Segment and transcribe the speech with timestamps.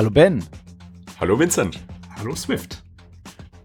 [0.00, 0.42] Hallo Ben.
[1.20, 1.78] Hallo Vincent.
[2.16, 2.82] Hallo Swift.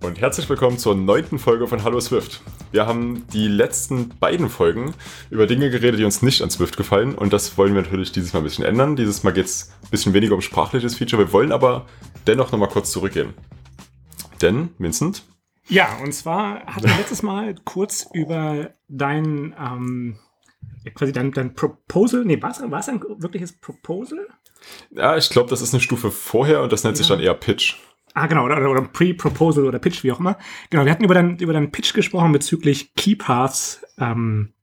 [0.02, 2.42] Und herzlich willkommen zur neunten Folge von Hallo Swift.
[2.74, 4.94] Wir haben die letzten beiden Folgen
[5.30, 7.16] über Dinge geredet, die uns nicht an Swift gefallen.
[7.16, 8.98] Und das wollen wir natürlich dieses Mal ein bisschen ändern.
[8.98, 11.26] Dieses Mal geht es ein bisschen weniger um sprachliches Feature.
[11.26, 11.86] Wir wollen aber
[12.28, 13.34] dennoch nochmal kurz zurückgehen.
[14.42, 15.24] Denn, Vincent?
[15.70, 20.20] Ja, und zwar hatten wir letztes Mal kurz über dein, ähm,
[20.96, 24.28] quasi dein, dein Proposal, nee, war es ein wirkliches Proposal?
[24.92, 26.98] Ja, ich glaube, das ist eine Stufe vorher und das nennt ja.
[27.00, 27.76] sich dann eher Pitch.
[28.14, 30.38] Ah, genau, oder, oder Pre-Proposal oder Pitch, wie auch immer.
[30.70, 34.54] Genau, wir hatten über deinen über deinen Pitch gesprochen bezüglich Keypaths ähm,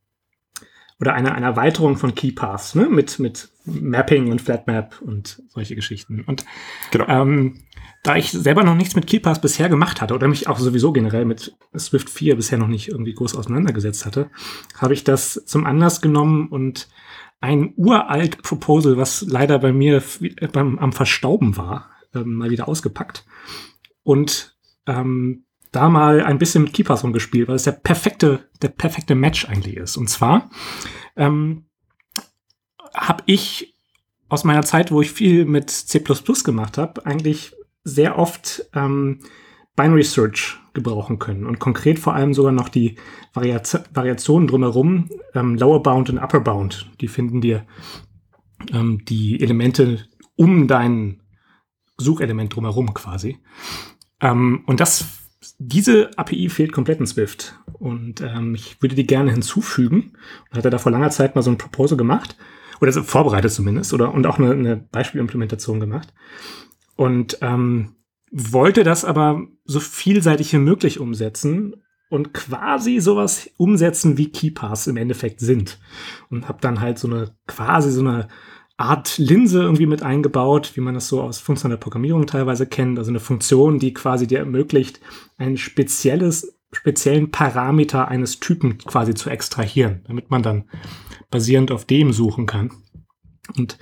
[0.99, 2.87] oder einer, einer Erweiterung von Keypaths, ne?
[2.89, 6.23] Mit, mit Mapping und Flatmap und solche Geschichten.
[6.27, 6.45] Und
[6.93, 7.09] genau.
[7.09, 7.65] ähm,
[8.03, 11.25] da ich selber noch nichts mit Keypaths bisher gemacht hatte oder mich auch sowieso generell
[11.25, 14.31] mit Swift 4 bisher noch nicht irgendwie groß auseinandergesetzt hatte,
[14.79, 16.89] habe ich das zum Anlass genommen und
[17.43, 20.03] ein uralt Proposal, was leider bei mir
[20.53, 23.27] beim, am Verstauben war, ähm, mal wieder ausgepackt
[24.05, 29.15] und ähm, da mal ein bisschen mit Keepers rumgespielt, weil es der perfekte, der perfekte
[29.15, 29.97] Match eigentlich ist.
[29.97, 30.51] Und zwar
[31.17, 31.65] ähm,
[32.95, 33.75] habe ich
[34.29, 36.03] aus meiner Zeit, wo ich viel mit C++
[36.45, 39.21] gemacht habe, eigentlich sehr oft ähm,
[39.77, 42.97] Binary Search gebrauchen können und konkret vor allem sogar noch die
[43.33, 47.67] Variaz Variationen drumherum, ähm, Lower Bound und Upper Bound, die finden dir
[48.73, 50.07] ähm, die Elemente
[50.37, 51.23] um deinen
[51.99, 53.39] Suchelement drumherum quasi.
[54.21, 55.29] Ähm, und das,
[55.59, 57.59] diese API fehlt komplett in Swift.
[57.75, 60.13] Und ähm, ich würde die gerne hinzufügen.
[60.51, 62.37] Und hatte da vor langer Zeit mal so ein Proposal gemacht.
[62.81, 63.93] Oder so vorbereitet zumindest.
[63.93, 66.13] Oder, und auch eine, eine Beispielimplementation gemacht.
[66.97, 67.97] Und ähm,
[68.33, 71.77] wollte das aber so vielseitig wie möglich umsetzen
[72.09, 75.79] und quasi sowas umsetzen, wie Keypass im Endeffekt sind.
[76.31, 78.29] Und habe dann halt so eine quasi so eine
[78.79, 82.99] Art Linse irgendwie mit eingebaut, wie man das so aus funktionaler Programmierung teilweise kennt.
[82.99, 85.01] Also eine Funktion, die quasi dir ermöglicht,
[85.37, 90.65] ein spezielles, speziellen Parameter eines Typen quasi zu extrahieren, damit man dann
[91.31, 92.73] basierend auf dem suchen kann.
[93.57, 93.79] Und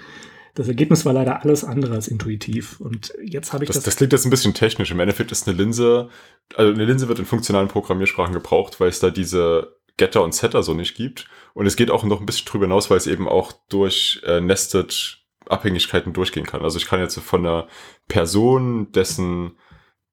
[0.55, 2.81] das Ergebnis war leider alles andere als intuitiv.
[2.81, 3.85] Und jetzt habe ich das, das.
[3.85, 4.91] Das klingt jetzt ein bisschen technisch.
[4.91, 6.09] Im Endeffekt ist eine Linse,
[6.55, 10.63] also eine Linse wird in funktionalen Programmiersprachen gebraucht, weil es da diese Getter und Setter
[10.63, 11.27] so nicht gibt.
[11.55, 14.41] Und es geht auch noch ein bisschen drüber hinaus, weil es eben auch durch äh,
[14.41, 16.63] Nested Abhängigkeiten durchgehen kann.
[16.63, 17.67] Also ich kann jetzt von einer
[18.09, 19.57] Person, dessen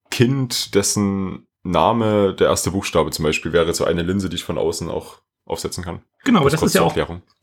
[0.10, 4.58] Kind, dessen Name, der erste Buchstabe zum Beispiel, wäre so eine Linse, die ich von
[4.58, 6.02] außen auch aufsetzen kann.
[6.28, 6.94] Genau, aber das, ist ja auch,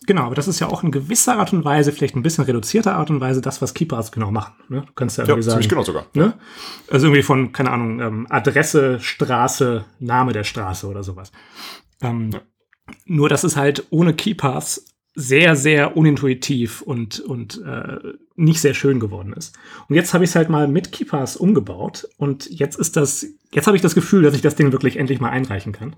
[0.06, 2.96] genau, aber das ist ja auch in gewisser Art und Weise, vielleicht ein bisschen reduzierter
[2.96, 4.52] Art und Weise, das, was Keepers genau machen.
[4.68, 4.82] Ne?
[4.86, 5.66] Du kannst ja irgendwie ja, sagen.
[5.66, 6.04] genau sogar.
[6.12, 6.34] Ne?
[6.90, 11.32] Also irgendwie von, keine Ahnung, ähm, Adresse, Straße, Name der Straße oder sowas.
[12.02, 12.42] Ähm, ja.
[13.06, 14.84] Nur, dass es halt ohne Keypaths
[15.14, 17.96] sehr, sehr unintuitiv und, und äh,
[18.36, 19.56] nicht sehr schön geworden ist.
[19.88, 23.24] Und jetzt habe ich es halt mal mit Keypaths umgebaut und jetzt ist das,
[23.54, 25.96] jetzt habe ich das Gefühl, dass ich das Ding wirklich endlich mal einreichen kann.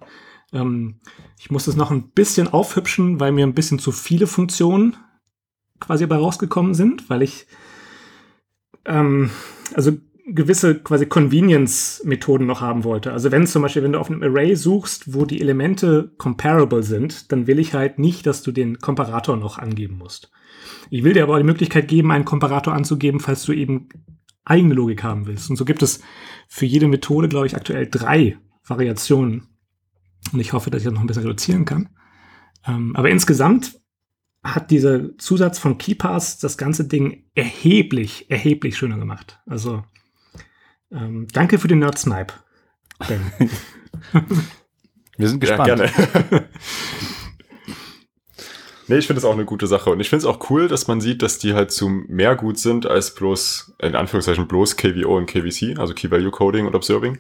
[0.53, 1.01] Ähm,
[1.39, 4.97] ich muss es noch ein bisschen aufhübschen, weil mir ein bisschen zu viele Funktionen
[5.81, 7.47] quasi dabei rausgekommen sind, weil ich
[8.85, 9.31] ähm,
[9.75, 9.93] also
[10.29, 13.13] gewisse quasi Convenience-Methoden noch haben wollte.
[13.13, 17.31] Also wenn zum Beispiel, wenn du auf einem Array suchst, wo die Elemente comparable sind,
[17.31, 20.31] dann will ich halt nicht, dass du den Komparator noch angeben musst.
[20.91, 23.89] Ich will dir aber auch die Möglichkeit geben, einen Komparator anzugeben, falls du eben
[24.47, 25.51] eigene Logik haben willst.
[25.51, 26.01] Und so gibt es
[26.49, 29.49] für jede Methode, glaube ich, aktuell drei Variationen.
[30.33, 31.91] Und ich hoffe, dass ich das noch ein bisschen reduzieren kann.
[32.67, 33.79] Ähm, aber insgesamt
[34.43, 39.41] hat dieser Zusatz von KeyPass das ganze Ding erheblich, erheblich schöner gemacht.
[39.47, 39.85] Also
[40.91, 42.33] ähm, danke für den Nerd-Snipe.
[45.17, 45.69] Wir sind gespannt.
[45.69, 46.49] Ja, gerne.
[48.89, 49.91] nee, ich finde es auch eine gute Sache.
[49.91, 52.59] Und ich finde es auch cool, dass man sieht, dass die halt zu mehr gut
[52.59, 57.19] sind als bloß, in Anführungszeichen, bloß KVO und KVC, also Key Value Coding und Observing.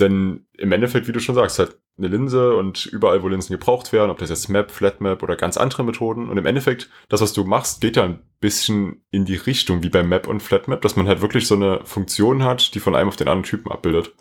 [0.00, 3.92] Denn im Endeffekt, wie du schon sagst, halt eine Linse und überall, wo Linsen gebraucht
[3.92, 6.28] werden, ob das jetzt Map, Flatmap oder ganz andere Methoden.
[6.28, 9.88] Und im Endeffekt, das, was du machst, geht ja ein bisschen in die Richtung wie
[9.88, 13.08] bei Map und Flatmap, dass man halt wirklich so eine Funktion hat, die von einem
[13.08, 14.12] auf den anderen Typen abbildet.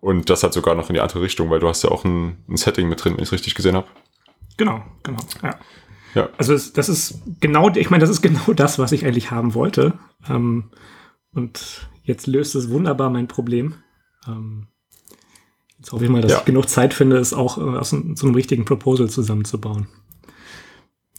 [0.00, 2.42] Und das hat sogar noch in die andere Richtung, weil du hast ja auch ein,
[2.48, 3.88] ein Setting mit drin, wenn ich es richtig gesehen habe.
[4.58, 5.58] Genau, genau, ja.
[6.14, 6.28] Ja.
[6.36, 9.54] Also es, das ist genau, ich meine, das ist genau das, was ich eigentlich haben
[9.54, 9.94] wollte.
[10.28, 10.70] Ähm,
[11.32, 13.76] und jetzt löst es wunderbar mein Problem.
[14.26, 14.68] Ähm,
[15.78, 16.38] Jetzt hoffe ich mal, dass ja.
[16.38, 19.88] ich genug Zeit finde, es auch äh, aus so einem richtigen Proposal zusammenzubauen.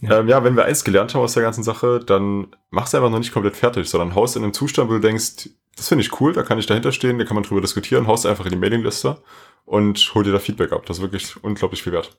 [0.02, 0.20] Ja.
[0.20, 3.18] Ähm, ja, wenn wir eins gelernt haben aus der ganzen Sache, dann mach's einfach noch
[3.18, 6.32] nicht komplett fertig, sondern haust in einem Zustand, wo du denkst, das finde ich cool,
[6.32, 9.22] da kann ich dahinter stehen, da kann man drüber diskutieren, haust einfach in die Mailingliste
[9.64, 10.84] und hol dir da Feedback ab.
[10.86, 12.18] Das ist wirklich unglaublich viel wert.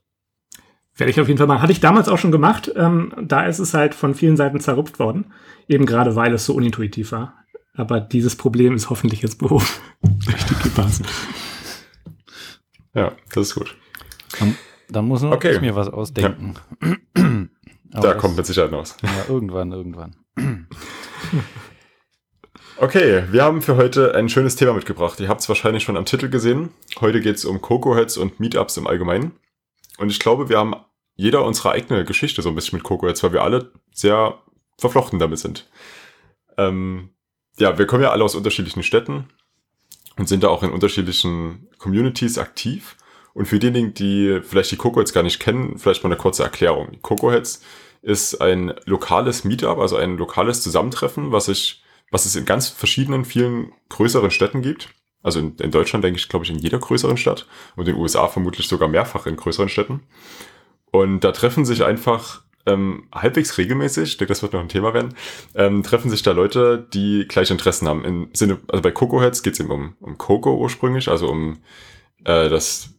[1.02, 1.62] Werde ich auf jeden Fall machen.
[1.62, 2.72] Hatte ich damals auch schon gemacht.
[2.76, 5.34] Ähm, da ist es halt von vielen Seiten zerrupft worden.
[5.68, 7.34] Eben gerade, weil es so unintuitiv war.
[7.74, 9.66] Aber dieses Problem ist hoffentlich jetzt behoben.
[10.04, 11.02] durch die Keepers.
[12.94, 13.76] Ja, das ist gut.
[14.40, 14.56] Dann,
[14.90, 15.54] dann muss nur Okay.
[15.54, 16.56] ich mir was ausdenken.
[17.94, 18.98] Aber da das- kommt mit Sicherheit noch was.
[19.02, 20.16] Ja, irgendwann, irgendwann.
[22.78, 25.20] Okay, wir haben für heute ein schönes Thema mitgebracht.
[25.20, 26.70] Ihr habt es wahrscheinlich schon am Titel gesehen.
[27.00, 29.34] Heute geht es um Coco-Heads und Meetups im Allgemeinen.
[30.00, 30.74] Und ich glaube, wir haben
[31.22, 34.40] jeder unsere eigene Geschichte so ein bisschen mit Coco-Heads, weil wir alle sehr
[34.80, 35.70] verflochten damit sind.
[36.58, 37.12] Ähm,
[37.58, 39.28] ja, wir kommen ja alle aus unterschiedlichen Städten
[40.18, 42.98] und sind da auch in unterschiedlichen Communities aktiv.
[43.34, 46.92] Und für diejenigen, die vielleicht die Coco-Heads gar nicht kennen, vielleicht mal eine kurze Erklärung.
[46.92, 47.62] Die Coco-Heads
[48.02, 53.26] ist ein lokales Meetup, also ein lokales Zusammentreffen, was sich was es in ganz verschiedenen,
[53.26, 54.90] vielen größeren Städten gibt.
[55.24, 58.02] Also in, in Deutschland denke ich, glaube ich, in jeder größeren Stadt und in den
[58.02, 60.02] USA vermutlich sogar mehrfach in größeren Städten.
[60.92, 64.94] Und da treffen sich einfach ähm, halbwegs regelmäßig, ich denke, das wird noch ein Thema
[64.94, 65.16] werden,
[65.56, 68.06] ähm, treffen sich da Leute, die gleiche Interessen haben.
[68.06, 71.60] Im Sinne, also bei Coco Heads geht es eben um, um Coco ursprünglich, also um
[72.24, 72.94] äh, das,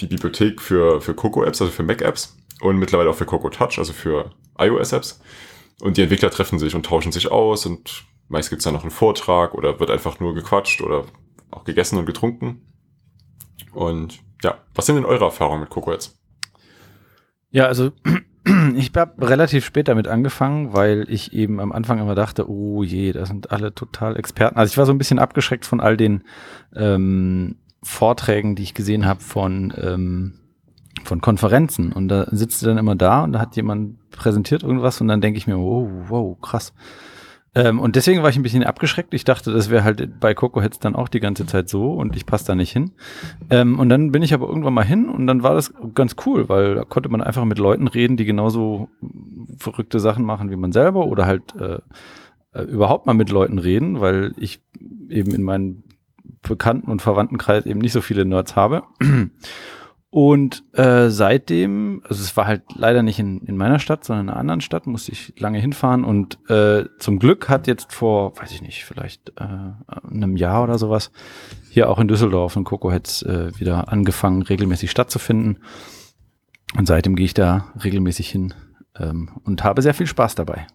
[0.00, 3.92] die Bibliothek für, für Coco-Apps, also für Mac-Apps und mittlerweile auch für Coco Touch, also
[3.92, 5.20] für iOS-Apps.
[5.80, 8.82] Und die Entwickler treffen sich und tauschen sich aus und meist gibt es dann noch
[8.82, 11.04] einen Vortrag oder wird einfach nur gequatscht oder
[11.50, 12.62] auch gegessen und getrunken.
[13.72, 16.15] Und ja, was sind denn eure Erfahrungen mit Coco jetzt?
[17.56, 17.90] Ja, also
[18.76, 23.12] ich habe relativ spät damit angefangen, weil ich eben am Anfang immer dachte, oh je,
[23.12, 24.58] da sind alle total Experten.
[24.58, 26.22] Also ich war so ein bisschen abgeschreckt von all den
[26.74, 30.34] ähm, Vorträgen, die ich gesehen habe von ähm,
[31.02, 35.00] von Konferenzen und da sitzt du dann immer da und da hat jemand präsentiert irgendwas
[35.00, 36.74] und dann denke ich mir, wow, wow, krass.
[37.56, 39.14] Ähm, und deswegen war ich ein bisschen abgeschreckt.
[39.14, 42.14] Ich dachte, das wäre halt bei Coco Heads dann auch die ganze Zeit so und
[42.14, 42.92] ich passe da nicht hin.
[43.48, 46.50] Ähm, und dann bin ich aber irgendwann mal hin und dann war das ganz cool,
[46.50, 48.90] weil da konnte man einfach mit Leuten reden, die genauso
[49.58, 51.78] verrückte Sachen machen wie man selber oder halt äh,
[52.52, 54.60] äh, überhaupt mal mit Leuten reden, weil ich
[55.08, 55.82] eben in meinem
[56.42, 58.82] Bekannten- und Verwandtenkreis eben nicht so viele Nerds habe.
[60.16, 64.30] Und äh, seitdem, also es war halt leider nicht in, in meiner Stadt, sondern in
[64.30, 66.04] einer anderen Stadt, musste ich lange hinfahren.
[66.04, 69.44] Und äh, zum Glück hat jetzt vor, weiß ich nicht, vielleicht äh,
[70.10, 71.10] einem Jahr oder sowas,
[71.68, 75.58] hier auch in Düsseldorf in Coco Heads äh, wieder angefangen, regelmäßig stattzufinden.
[76.78, 78.54] Und seitdem gehe ich da regelmäßig hin
[78.98, 80.66] ähm, und habe sehr viel Spaß dabei.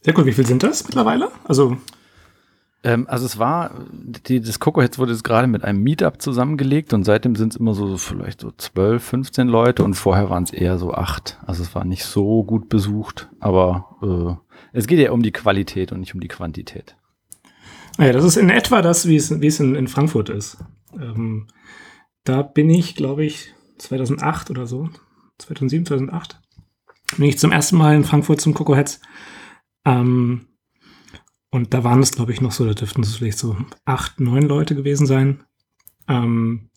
[0.00, 0.26] Sehr cool.
[0.26, 1.30] Wie viel sind das mittlerweile?
[1.44, 1.76] Also,
[2.82, 6.92] Ähm, also es war, die, das Coco Heads wurde jetzt gerade mit einem Meetup zusammengelegt
[6.92, 10.52] und seitdem sind es immer so vielleicht so 12, 15 Leute und vorher waren es
[10.52, 11.38] eher so acht.
[11.44, 14.40] Also es war nicht so gut besucht, aber
[14.72, 16.96] äh, es geht ja um die Qualität und nicht um die Quantität.
[17.98, 20.58] naja, das ist in etwa das, wie es, wie es in, in Frankfurt ist.
[20.94, 21.48] Ähm,
[22.24, 24.88] da bin ich, glaube ich, 2008 oder so,
[25.38, 26.40] 2007, 2008,
[27.16, 29.00] bin ich zum ersten Mal in Frankfurt zum Coco Heads.
[29.84, 30.46] Ähm,
[31.50, 34.42] und da waren es, glaube ich, noch so, da dürften es vielleicht so acht, neun
[34.42, 35.44] Leute gewesen sein.
[36.08, 36.70] Ähm,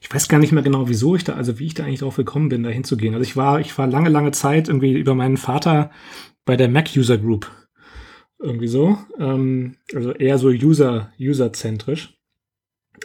[0.00, 2.16] ich weiß gar nicht mehr genau, wieso ich da, also wie ich da eigentlich drauf
[2.16, 3.14] gekommen bin, da hinzugehen.
[3.14, 5.90] Also ich war, ich war lange, lange Zeit irgendwie über meinen Vater
[6.44, 7.50] bei der Mac User Group.
[8.40, 8.98] Irgendwie so.
[9.18, 12.14] Ähm, also eher so User, User-zentrisch.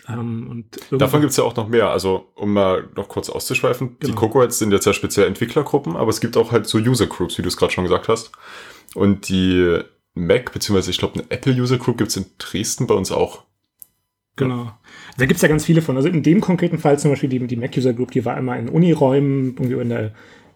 [0.07, 1.89] Ähm, und Davon gibt es ja auch noch mehr.
[1.89, 4.19] Also, um mal noch kurz auszuschweifen, die Genau.
[4.19, 7.47] Coco-Heads sind jetzt ja speziell Entwicklergruppen, aber es gibt auch halt so User-Groups, wie du
[7.47, 8.31] es gerade schon gesagt hast.
[8.95, 9.79] Und die
[10.13, 13.43] Mac, beziehungsweise ich glaube, eine Apple-User-Group gibt es in Dresden bei uns auch.
[14.35, 14.71] Genau.
[15.17, 15.95] Da gibt's ja ganz viele von.
[15.95, 18.69] Also in dem konkreten Fall zum Beispiel die, die Mac-User Group, die war immer in
[18.69, 20.11] Uniräumen, irgendwie in der,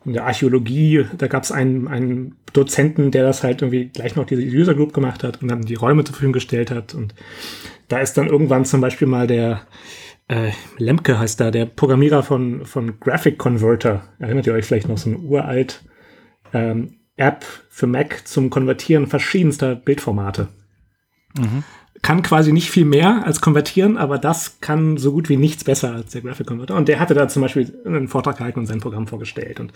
[0.06, 1.06] in der Archäologie.
[1.18, 5.24] Da gab's einen, einen Dozenten, der das halt irgendwie gleich noch diese User Group gemacht
[5.24, 6.96] hat und dann die Räume zur Verfügung gestellt hat.
[6.96, 7.14] Und
[7.88, 9.68] da ist dann irgendwann zum Beispiel mal der
[10.28, 14.04] äh, Lemke heißt da, der Programmierer von, von Graphic Converter.
[14.20, 15.84] Erinnert ihr euch vielleicht noch so eine uralt
[16.54, 20.48] ähm, App für Mac zum Konvertieren verschiedenster Bildformate?
[22.02, 25.94] kann quasi nicht viel mehr als konvertieren, aber das kann so gut wie nichts besser
[25.94, 26.76] als der Graphic Converter.
[26.76, 29.60] Und der hatte da zum Beispiel einen Vortrag gehalten und sein Programm vorgestellt.
[29.60, 29.74] Und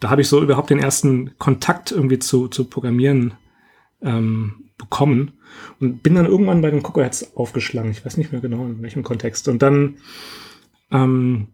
[0.00, 3.34] da habe ich so überhaupt den ersten Kontakt irgendwie zu, zu Programmieren
[4.00, 5.32] ähm, bekommen
[5.80, 7.90] und bin dann irgendwann bei den Coco Heads aufgeschlagen.
[7.90, 9.48] Ich weiß nicht mehr genau in welchem Kontext.
[9.48, 9.96] Und dann
[10.92, 11.48] ähm,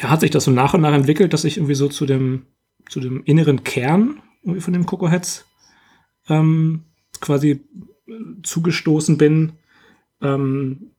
[0.00, 2.46] ja, hat sich das so nach und nach entwickelt, dass ich irgendwie so zu dem,
[2.88, 5.44] zu dem inneren Kern irgendwie von den Coco Heads
[6.28, 6.84] ähm,
[7.20, 7.60] quasi
[8.42, 9.52] zugestoßen bin,
[10.22, 10.90] ähm,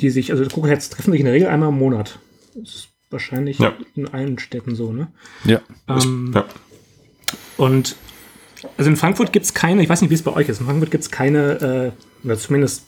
[0.00, 2.18] die sich, also Coco Heads treffen sich in der Regel einmal im Monat.
[2.54, 3.74] Das ist wahrscheinlich Ja.
[3.94, 5.08] in allen Städten so, ne?
[5.44, 5.60] Ja.
[5.88, 6.44] Ähm, Ja.
[7.56, 7.96] Und
[8.78, 10.66] also in Frankfurt gibt es keine, ich weiß nicht, wie es bei euch ist, in
[10.66, 12.84] Frankfurt gibt es keine, äh, oder zumindest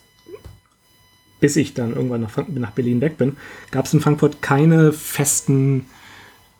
[1.40, 3.36] bis ich dann irgendwann nach, nach Berlin weg bin,
[3.70, 5.86] gab es in Frankfurt keine festen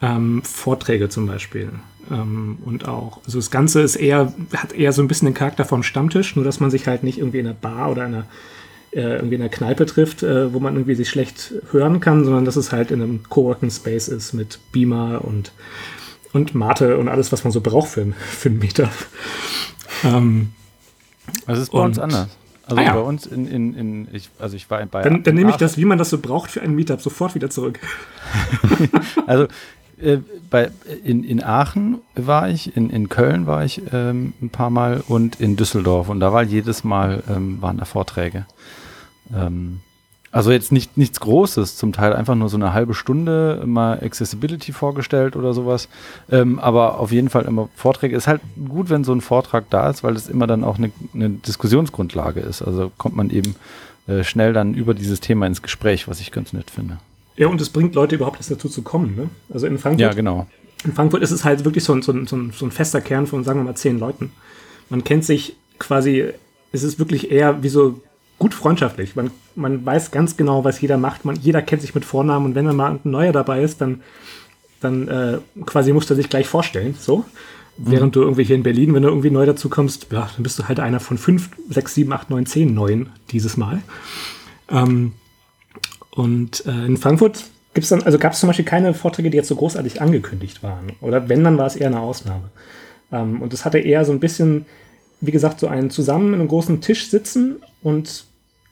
[0.00, 1.72] ähm, Vorträge zum Beispiel.
[2.10, 5.64] Ähm, und auch, also das Ganze ist eher, hat eher so ein bisschen den Charakter
[5.64, 8.26] vom Stammtisch, nur dass man sich halt nicht irgendwie in einer Bar oder in einer,
[8.92, 12.44] äh, irgendwie in einer Kneipe trifft, äh, wo man irgendwie sich schlecht hören kann, sondern
[12.44, 15.52] dass es halt in einem Coworking Space ist mit Beamer und,
[16.32, 18.90] und Mate und alles, was man so braucht für, für einen Meetup.
[20.04, 20.52] Ähm,
[21.46, 22.28] das ist bei uns anders.
[22.66, 22.94] Also ah, ja.
[22.94, 25.04] bei uns in, in, in ich, also ich war in Bayern.
[25.04, 27.48] Dann, dann nehme ich das, wie man das so braucht für ein Meetup, sofort wieder
[27.48, 27.78] zurück.
[29.26, 29.46] also
[30.00, 30.18] äh,
[30.50, 30.70] bei,
[31.04, 35.40] in, in Aachen war ich, in, in Köln war ich ähm, ein paar Mal und
[35.40, 38.46] in Düsseldorf und da war jedes Mal ähm, waren da Vorträge.
[39.34, 39.80] Ähm,
[40.30, 44.72] also jetzt nicht nichts Großes, zum Teil einfach nur so eine halbe Stunde mal Accessibility
[44.72, 45.88] vorgestellt oder sowas.
[46.30, 48.14] Ähm, aber auf jeden Fall immer Vorträge.
[48.14, 50.92] Ist halt gut, wenn so ein Vortrag da ist, weil es immer dann auch eine,
[51.14, 52.60] eine Diskussionsgrundlage ist.
[52.60, 53.56] Also kommt man eben
[54.06, 56.98] äh, schnell dann über dieses Thema ins Gespräch, was ich ganz nett finde.
[57.38, 59.14] Ja, und es bringt Leute überhaupt erst dazu zu kommen.
[59.16, 59.30] Ne?
[59.48, 60.00] Also in Frankfurt.
[60.00, 60.46] Ja, genau.
[60.84, 63.44] In Frankfurt ist es halt wirklich so ein, so ein, so ein, fester Kern von,
[63.44, 64.32] sagen wir mal, zehn Leuten.
[64.90, 66.24] Man kennt sich quasi,
[66.72, 68.00] es ist wirklich eher wie so
[68.38, 69.14] gut freundschaftlich.
[69.14, 71.24] Man, man weiß ganz genau, was jeder macht.
[71.24, 74.02] Man, jeder kennt sich mit Vornamen und wenn dann mal ein neuer dabei ist, dann,
[74.80, 76.96] dann äh, quasi muss er sich gleich vorstellen.
[76.98, 77.18] So.
[77.18, 77.90] Mhm.
[77.90, 80.58] Während du irgendwie hier in Berlin, wenn du irgendwie neu dazu kommst, ja, dann bist
[80.58, 83.82] du halt einer von fünf, sechs, sieben, acht, neun, zehn neuen dieses Mal.
[84.70, 85.12] Ähm,
[86.18, 87.44] und äh, in Frankfurt
[87.74, 90.90] gibt's dann, also gab es zum Beispiel keine Vorträge, die jetzt so großartig angekündigt waren.
[91.00, 92.50] Oder wenn, dann war es eher eine Ausnahme.
[93.12, 94.66] Ähm, und es hatte eher so ein bisschen,
[95.20, 98.24] wie gesagt, so einen zusammen in einem großen Tisch sitzen und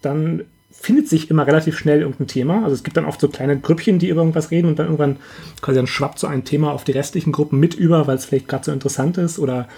[0.02, 2.64] dann findet sich immer relativ schnell irgendein Thema.
[2.64, 5.18] Also es gibt dann oft so kleine Grüppchen, die über irgendwas reden und dann irgendwann
[5.62, 8.48] quasi dann schwappt so ein Thema auf die restlichen Gruppen mit über, weil es vielleicht
[8.48, 9.68] gerade so interessant ist oder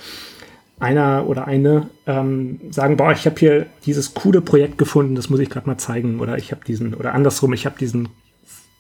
[0.81, 5.41] einer oder eine ähm, sagen, boah, ich habe hier dieses coole Projekt gefunden, das muss
[5.41, 8.09] ich gerade mal zeigen oder ich habe diesen oder andersrum, ich habe diesen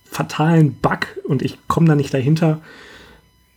[0.05, 2.61] fatalen Bug und ich komme da nicht dahinter.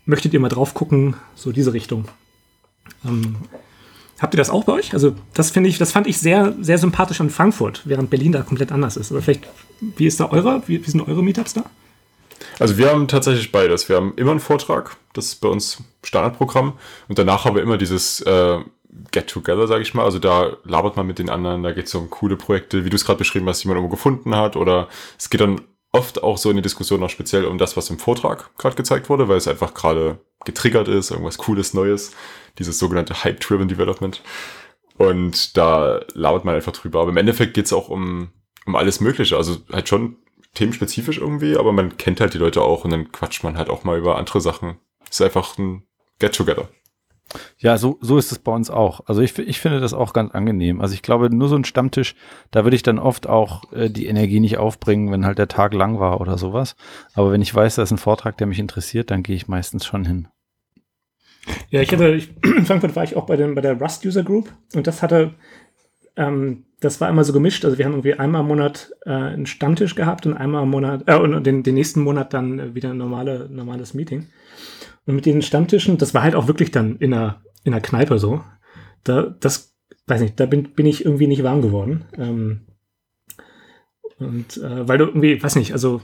[0.05, 1.15] Möchtet ihr mal drauf gucken?
[1.35, 2.05] So diese Richtung.
[3.05, 3.35] Ähm,
[4.21, 4.93] Habt ihr das auch bei euch?
[4.93, 8.43] Also, das finde ich, das fand ich sehr, sehr sympathisch an Frankfurt, während Berlin da
[8.43, 9.11] komplett anders ist.
[9.11, 9.47] Aber vielleicht,
[9.97, 11.63] wie ist da eure, wie, wie sind eure Meetups da?
[12.59, 13.89] Also wir haben tatsächlich beides.
[13.89, 16.73] Wir haben immer einen Vortrag, das ist bei uns Standardprogramm.
[17.07, 18.59] Und danach haben wir immer dieses äh,
[19.11, 20.03] Get-Together, sage ich mal.
[20.03, 22.95] Also da labert man mit den anderen, da geht es um coole Projekte, wie du
[22.95, 24.55] es gerade beschrieben hast, die man irgendwo gefunden hat.
[24.55, 27.89] Oder es geht dann oft auch so in der Diskussion auch speziell um das, was
[27.89, 32.11] im Vortrag gerade gezeigt wurde, weil es einfach gerade getriggert ist, irgendwas Cooles, Neues,
[32.57, 34.21] dieses sogenannte Hype-Driven Development.
[34.97, 37.01] Und da labert man einfach drüber.
[37.01, 38.29] Aber im Endeffekt geht's auch um,
[38.65, 39.37] um alles Mögliche.
[39.37, 40.17] Also halt schon
[40.55, 43.83] themenspezifisch irgendwie, aber man kennt halt die Leute auch und dann quatscht man halt auch
[43.83, 44.77] mal über andere Sachen.
[45.09, 45.83] ist einfach ein
[46.19, 46.69] Get-Together.
[47.57, 49.01] Ja, so, so ist es bei uns auch.
[49.05, 50.81] Also ich, ich finde das auch ganz angenehm.
[50.81, 52.15] Also ich glaube, nur so ein Stammtisch,
[52.51, 55.73] da würde ich dann oft auch äh, die Energie nicht aufbringen, wenn halt der Tag
[55.73, 56.75] lang war oder sowas.
[57.13, 59.85] Aber wenn ich weiß, da ist ein Vortrag, der mich interessiert, dann gehe ich meistens
[59.85, 60.27] schon hin.
[61.69, 64.23] Ja, ich hatte, ich, in Frankfurt war ich auch bei, den, bei der Rust User
[64.23, 65.35] Group und das hatte,
[66.15, 67.63] ähm, das war immer so gemischt.
[67.63, 71.03] Also wir haben irgendwie einmal im Monat äh, einen Stammtisch gehabt und einmal im Monat,
[71.05, 74.27] äh, und den, den nächsten Monat dann wieder ein normale, normales Meeting.
[75.05, 78.19] Und mit den Stammtischen, das war halt auch wirklich dann in einer, in einer Kneipe
[78.19, 78.43] so.
[79.03, 79.75] Da, das,
[80.07, 82.05] weiß nicht, da bin, bin ich irgendwie nicht warm geworden.
[82.17, 82.61] Ähm,
[84.19, 86.01] und äh, weil du irgendwie, weiß nicht, also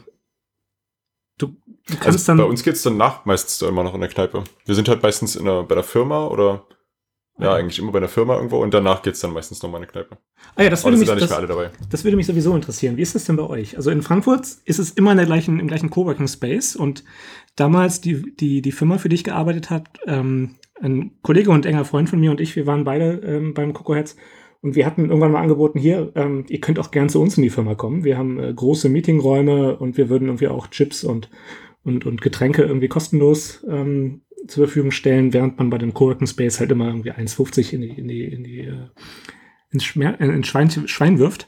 [1.37, 2.37] du, du kannst also dann.
[2.37, 4.43] Bei uns geht's dann nach meistens immer noch in der Kneipe.
[4.65, 6.65] Wir sind halt meistens in der, bei der Firma oder
[7.39, 9.91] ja, eigentlich immer bei einer Firma irgendwo und danach geht's dann meistens nochmal in eine
[9.91, 10.17] Kneipe.
[10.55, 11.29] Ah ja, das würde, mich, das,
[11.89, 12.97] das würde mich sowieso interessieren.
[12.97, 13.77] Wie ist das denn bei euch?
[13.77, 17.03] Also in Frankfurt ist es immer in der gleichen, im gleichen Coworking Space und
[17.55, 21.85] damals die, die, die Firma, für die ich gearbeitet habe, ähm, ein Kollege und enger
[21.85, 24.15] Freund von mir und ich, wir waren beide ähm, beim Heads
[24.61, 27.43] und wir hatten irgendwann mal angeboten, hier, ähm, ihr könnt auch gern zu uns in
[27.43, 28.03] die Firma kommen.
[28.03, 31.29] Wir haben äh, große Meetingräume und wir würden irgendwie auch Chips und,
[31.87, 36.59] und, und Getränke irgendwie kostenlos ähm, zur Verfügung stellen, während man bei dem Coworking Space
[36.59, 38.87] halt immer irgendwie 1,50 in die, in die, in die, äh,
[39.71, 41.47] ins, Schmer äh, ins Schwein, Schwein wirft.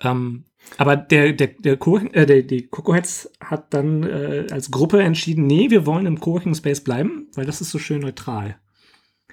[0.00, 0.44] Ähm,
[0.78, 5.02] aber der, der, der, Co äh, der die Coco Heads hat dann äh, als Gruppe
[5.02, 8.58] entschieden, nee, wir wollen im Coworking Space bleiben, weil das ist so schön neutral.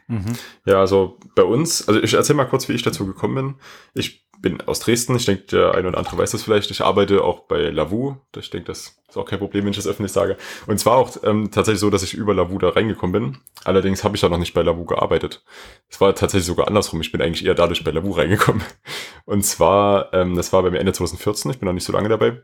[0.08, 0.34] Mhm.
[0.66, 3.56] Ja, also bei uns, also ich erzähl mal kurz, wie ich dazu gekommen bin.
[3.94, 5.16] Ich bin aus Dresden.
[5.16, 6.72] Ich denke, der eine oder andere weiß das vielleicht.
[6.72, 8.16] Ich arbeite auch bei Lavu.
[8.36, 10.38] Ich denke, das ist auch kein Problem, wenn ich das öffentlich sage.
[10.68, 13.38] Und zwar auch ähm, tatsächlich so, dass ich über Lavu da reingekommen bin.
[13.64, 15.44] Allerdings habe ich ja noch nicht bei Lavu gearbeitet.
[15.90, 17.02] Es war tatsächlich sogar andersrum.
[17.02, 18.64] Ich bin eigentlich eher dadurch bei Lavu reingekommen.
[19.26, 21.52] Und zwar, ähm, das war bei mir Ende 2014.
[21.52, 22.42] Ich bin noch nicht so lange dabei.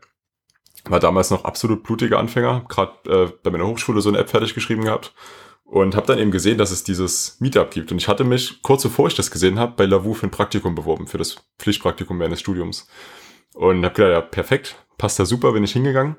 [0.86, 2.64] War damals noch absolut blutiger Anfänger.
[2.68, 5.14] Gerade äh, bei meiner Hochschule so eine App fertig geschrieben gehabt
[5.64, 7.90] und habe dann eben gesehen, dass es dieses Meetup gibt.
[7.90, 10.74] Und ich hatte mich, kurz bevor ich das gesehen habe, bei Lavu für ein Praktikum
[10.74, 12.86] beworben, für das Pflichtpraktikum während des Studiums.
[13.54, 16.16] Und habe gedacht, ja, perfekt, passt da super, bin ich hingegangen.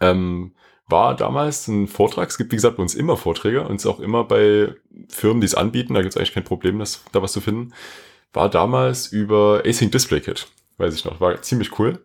[0.00, 0.54] Ähm,
[0.88, 2.28] war damals ein Vortrag.
[2.28, 4.74] Es gibt, wie gesagt, bei uns immer Vorträge und es auch immer bei
[5.08, 5.94] Firmen, die es anbieten.
[5.94, 7.72] Da gibt es eigentlich kein Problem, das, da was zu finden.
[8.32, 10.46] War damals über Async Display Kit.
[10.78, 11.20] Weiß ich noch.
[11.20, 12.04] War ziemlich cool.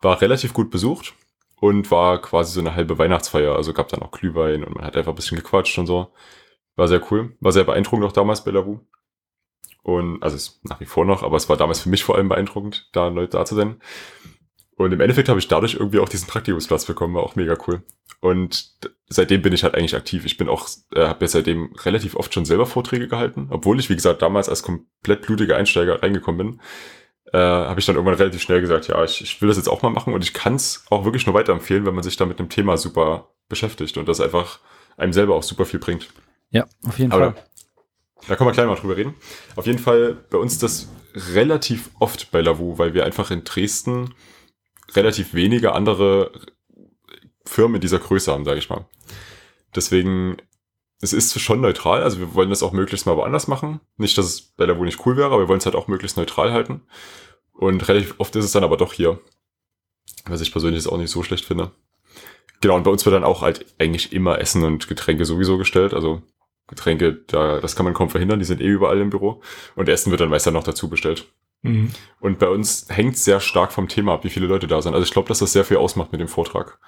[0.00, 1.14] War relativ gut besucht
[1.60, 3.54] und war quasi so eine halbe Weihnachtsfeier.
[3.54, 6.12] Also gab dann auch Glühwein und man hat einfach ein bisschen gequatscht und so.
[6.76, 7.36] War sehr cool.
[7.40, 8.80] War sehr beeindruckend auch damals bei Lavu.
[9.82, 12.28] Und, also ist nach wie vor noch, aber es war damals für mich vor allem
[12.28, 13.80] beeindruckend, da Leute da zu sein.
[14.76, 17.82] Und im Endeffekt habe ich dadurch irgendwie auch diesen Praktikumsplatz bekommen, war auch mega cool.
[18.20, 20.24] Und seitdem bin ich halt eigentlich aktiv.
[20.24, 23.90] Ich bin auch, äh, habe jetzt seitdem relativ oft schon selber Vorträge gehalten, obwohl ich,
[23.90, 26.60] wie gesagt, damals als komplett blutiger Einsteiger reingekommen bin.
[27.32, 29.82] Äh, habe ich dann irgendwann relativ schnell gesagt, ja, ich, ich will das jetzt auch
[29.82, 32.38] mal machen und ich kann es auch wirklich nur weiterempfehlen, wenn man sich da mit
[32.38, 34.58] einem Thema super beschäftigt und das einfach
[34.96, 36.08] einem selber auch super viel bringt.
[36.50, 37.44] Ja, auf jeden Aber Fall.
[38.28, 39.14] Da können wir gleich mal drüber reden.
[39.56, 44.14] Auf jeden Fall bei uns das relativ oft bei Lavu, weil wir einfach in Dresden
[44.94, 46.32] relativ wenige andere
[47.46, 48.86] Firmen dieser Größe haben, sage ich mal.
[49.74, 50.36] Deswegen,
[51.00, 53.80] es ist schon neutral, also wir wollen das auch möglichst mal woanders machen.
[53.96, 56.16] Nicht, dass es bei Lavu nicht cool wäre, aber wir wollen es halt auch möglichst
[56.16, 56.82] neutral halten.
[57.52, 59.18] Und relativ oft ist es dann aber doch hier.
[60.26, 61.72] Was ich persönlich jetzt auch nicht so schlecht finde.
[62.60, 65.94] Genau, und bei uns wird dann auch halt eigentlich immer Essen und Getränke sowieso gestellt.
[65.94, 66.22] Also
[66.66, 69.42] Getränke, da, das kann man kaum verhindern, die sind eh überall im Büro.
[69.76, 71.26] Und Essen wird dann meist dann noch dazu bestellt.
[71.62, 71.90] Mhm.
[72.20, 74.94] Und bei uns hängt sehr stark vom Thema ab, wie viele Leute da sind.
[74.94, 76.78] Also ich glaube, dass das sehr viel ausmacht mit dem Vortrag.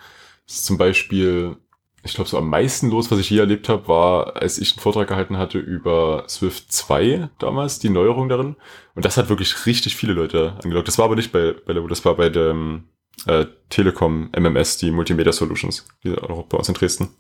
[0.47, 1.57] Das ist zum Beispiel,
[2.05, 4.81] ich glaube, so am meisten los, was ich je erlebt habe, war, als ich einen
[4.81, 8.57] Vortrag gehalten hatte über Swift 2 damals, die Neuerung darin.
[8.95, 10.89] Und das hat wirklich richtig viele Leute angelockt.
[10.89, 12.85] Das war aber nicht bei, bei das war bei dem
[13.27, 17.11] äh, Telekom MMS, die Multimedia Solutions, die auch bei uns in Dresden.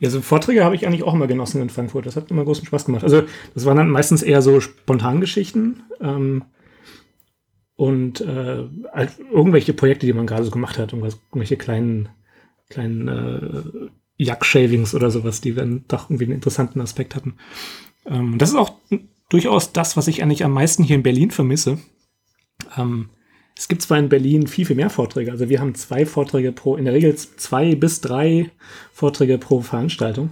[0.00, 2.06] Ja, so Vorträge habe ich eigentlich auch immer genossen in Frankfurt.
[2.06, 3.04] Das hat immer großen Spaß gemacht.
[3.04, 3.22] Also
[3.54, 6.44] das waren dann meistens eher so Spontangeschichten ähm,
[7.76, 8.64] und äh,
[9.30, 12.08] irgendwelche Projekte, die man gerade so gemacht hat, irgendwelche kleinen,
[12.72, 17.34] kleinen äh, Jack-Shavings oder sowas, die dann doch irgendwie einen interessanten Aspekt hatten.
[18.06, 18.74] Ähm, das ist auch
[19.28, 21.78] durchaus das, was ich eigentlich am meisten hier in Berlin vermisse.
[22.76, 23.10] Ähm,
[23.56, 25.30] es gibt zwar in Berlin viel, viel mehr Vorträge.
[25.30, 28.50] Also wir haben zwei Vorträge pro, in der Regel zwei bis drei
[28.92, 30.30] Vorträge pro Veranstaltung.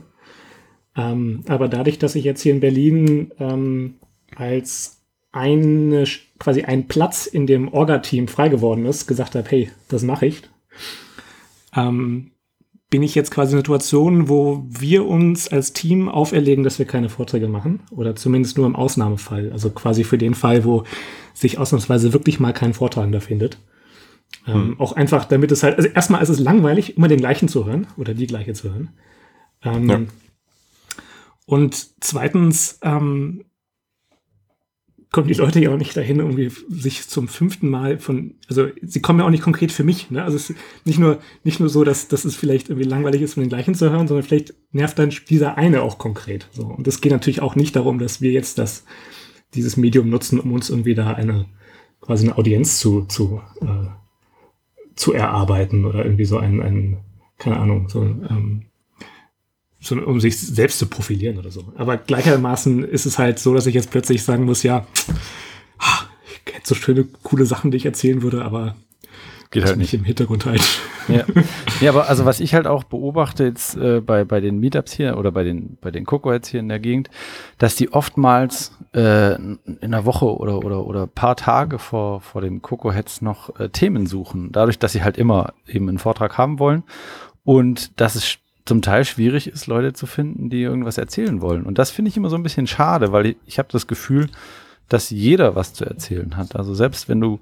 [0.97, 3.95] Ähm, aber dadurch, dass ich jetzt hier in Berlin ähm,
[4.37, 6.05] als eine,
[6.39, 10.43] quasi ein Platz in dem Orga-Team frei geworden ist, gesagt habe, hey, das mache ich,
[11.75, 12.33] ähm,
[12.91, 17.09] bin ich jetzt quasi in Situation, wo wir uns als Team auferlegen, dass wir keine
[17.09, 19.53] Vorträge machen oder zumindest nur im Ausnahmefall.
[19.53, 20.83] Also quasi für den Fall, wo
[21.33, 23.59] sich ausnahmsweise wirklich mal kein Vortragender findet.
[24.47, 24.81] Ähm, hm.
[24.81, 27.87] Auch einfach, damit es halt, also erstmal ist es langweilig, immer den gleichen zu hören
[27.97, 28.91] oder die gleiche zu hören.
[29.63, 30.01] Ähm, ja.
[31.47, 33.45] Und zweitens ähm,
[35.13, 39.01] kommen die Leute ja auch nicht dahin, irgendwie sich zum fünften Mal von, also sie
[39.01, 40.23] kommen ja auch nicht konkret für mich, ne?
[40.23, 43.35] Also es ist nicht nur, nicht nur so, dass, dass es vielleicht irgendwie langweilig ist,
[43.35, 46.49] von den gleichen zu hören, sondern vielleicht nervt dann dieser eine auch konkret.
[46.53, 46.65] So.
[46.67, 48.85] Und es geht natürlich auch nicht darum, dass wir jetzt das,
[49.55, 51.47] dieses Medium nutzen, um uns irgendwie da eine,
[52.01, 53.89] quasi eine Audienz zu, zu, äh,
[54.95, 56.99] zu erarbeiten oder irgendwie so ein, ein
[57.37, 58.70] keine Ahnung, so, ähm,
[59.91, 61.73] um sich selbst zu profilieren oder so.
[61.77, 64.87] Aber gleichermaßen ist es halt so, dass ich jetzt plötzlich sagen muss, ja,
[66.47, 68.77] ich hätte so schöne, coole Sachen, die ich erzählen würde, aber
[69.51, 70.63] geht halt nicht im Hintergrund halt.
[71.09, 71.25] Ja.
[71.81, 75.19] ja, aber also was ich halt auch beobachte jetzt äh, bei, bei den Meetups hier
[75.19, 77.11] oder bei den, bei den Cocoheads hier in der Gegend,
[77.59, 82.63] dass die oftmals äh, in einer Woche oder, oder, oder paar Tage vor, vor den
[82.63, 84.53] Cocoheads noch äh, Themen suchen.
[84.53, 86.85] Dadurch, dass sie halt immer eben einen Vortrag haben wollen
[87.43, 91.65] und dass es zum Teil schwierig ist, Leute zu finden, die irgendwas erzählen wollen.
[91.65, 94.29] Und das finde ich immer so ein bisschen schade, weil ich, ich habe das Gefühl,
[94.89, 96.57] dass jeder was zu erzählen hat.
[96.57, 97.41] Also selbst wenn du,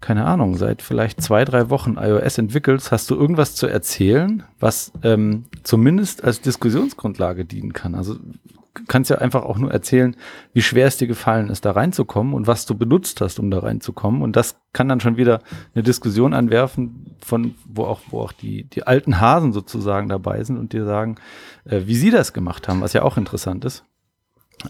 [0.00, 4.92] keine Ahnung, seit vielleicht zwei, drei Wochen iOS entwickelst, hast du irgendwas zu erzählen, was
[5.02, 7.94] ähm, zumindest als Diskussionsgrundlage dienen kann.
[7.94, 8.16] Also
[8.88, 10.16] kannst ja einfach auch nur erzählen,
[10.52, 13.60] wie schwer es dir gefallen ist, da reinzukommen und was du benutzt hast, um da
[13.60, 14.22] reinzukommen.
[14.22, 15.40] Und das kann dann schon wieder
[15.74, 20.56] eine Diskussion anwerfen, von wo auch, wo auch die, die alten Hasen sozusagen dabei sind
[20.56, 21.16] und dir sagen,
[21.64, 23.84] äh, wie sie das gemacht haben, was ja auch interessant ist.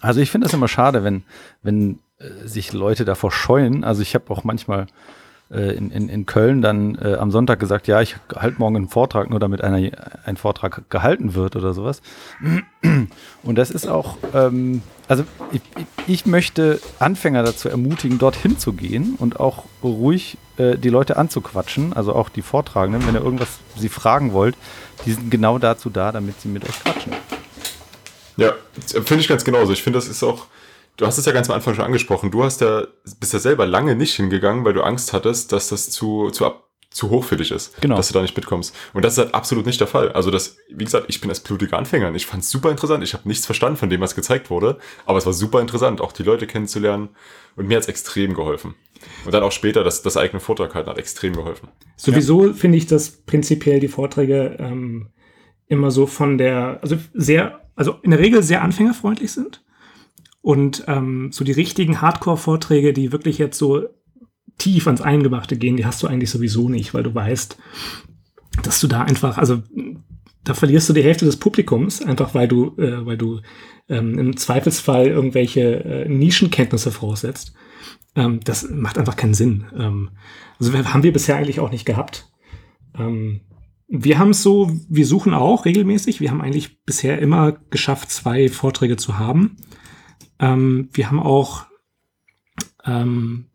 [0.00, 1.24] Also ich finde das immer schade, wenn,
[1.62, 3.84] wenn äh, sich Leute davor scheuen.
[3.84, 4.86] Also ich habe auch manchmal
[5.52, 8.88] äh, in, in, in Köln dann äh, am Sonntag gesagt, ja, ich halte morgen einen
[8.88, 9.90] Vortrag, nur damit einer,
[10.24, 12.00] ein Vortrag gehalten wird oder sowas.
[13.42, 15.60] Und das ist auch, ähm, also ich,
[16.06, 21.92] ich möchte Anfänger dazu ermutigen, dorthin zu gehen und auch ruhig äh, die Leute anzuquatschen,
[21.92, 24.56] also auch die Vortragenden, wenn ihr irgendwas sie fragen wollt,
[25.04, 27.12] die sind genau dazu da, damit sie mit euch quatschen.
[28.36, 28.54] Ja,
[28.86, 29.72] finde ich ganz genauso.
[29.72, 30.46] Ich finde, das ist auch
[30.96, 32.30] Du hast es ja ganz am Anfang schon angesprochen.
[32.30, 32.84] Du hast ja,
[33.18, 36.68] bist ja selber lange nicht hingegangen, weil du Angst hattest, dass das zu, zu, ab,
[36.90, 37.96] zu hoch für dich ist, Genau.
[37.96, 38.74] dass du da nicht mitkommst.
[38.92, 40.12] Und das ist halt absolut nicht der Fall.
[40.12, 43.02] Also das, wie gesagt, ich bin als blutiger Anfänger und ich fand es super interessant.
[43.02, 46.12] Ich habe nichts verstanden von dem, was gezeigt wurde, aber es war super interessant, auch
[46.12, 47.08] die Leute kennenzulernen
[47.56, 48.74] und mir hat's extrem geholfen.
[49.24, 51.68] Und dann auch später, das, das eigene Vortrag halt hat extrem geholfen.
[51.96, 55.08] Sowieso finde ich, dass prinzipiell die Vorträge ähm,
[55.68, 59.64] immer so von der, also sehr, also in der Regel sehr anfängerfreundlich sind.
[60.42, 63.88] Und ähm, so die richtigen Hardcore-Vorträge, die wirklich jetzt so
[64.58, 67.56] tief ans Eingemachte gehen, die hast du eigentlich sowieso nicht, weil du weißt,
[68.62, 69.62] dass du da einfach, also
[70.44, 73.40] da verlierst du die Hälfte des Publikums, einfach weil du, äh, weil du
[73.88, 77.54] ähm, im Zweifelsfall irgendwelche äh, Nischenkenntnisse voraussetzt.
[78.16, 79.64] Ähm, das macht einfach keinen Sinn.
[79.76, 80.10] Ähm,
[80.58, 82.30] also haben wir bisher eigentlich auch nicht gehabt.
[82.98, 83.42] Ähm,
[83.88, 86.20] wir haben es so, wir suchen auch regelmäßig.
[86.20, 89.56] Wir haben eigentlich bisher immer geschafft, zwei Vorträge zu haben.
[90.42, 91.64] Ähm, wir haben auch,
[92.84, 93.46] ähm,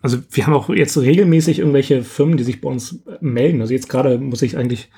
[0.00, 3.60] also wir haben auch jetzt regelmäßig irgendwelche Firmen, die sich bei uns melden.
[3.60, 4.90] Also jetzt gerade muss ich eigentlich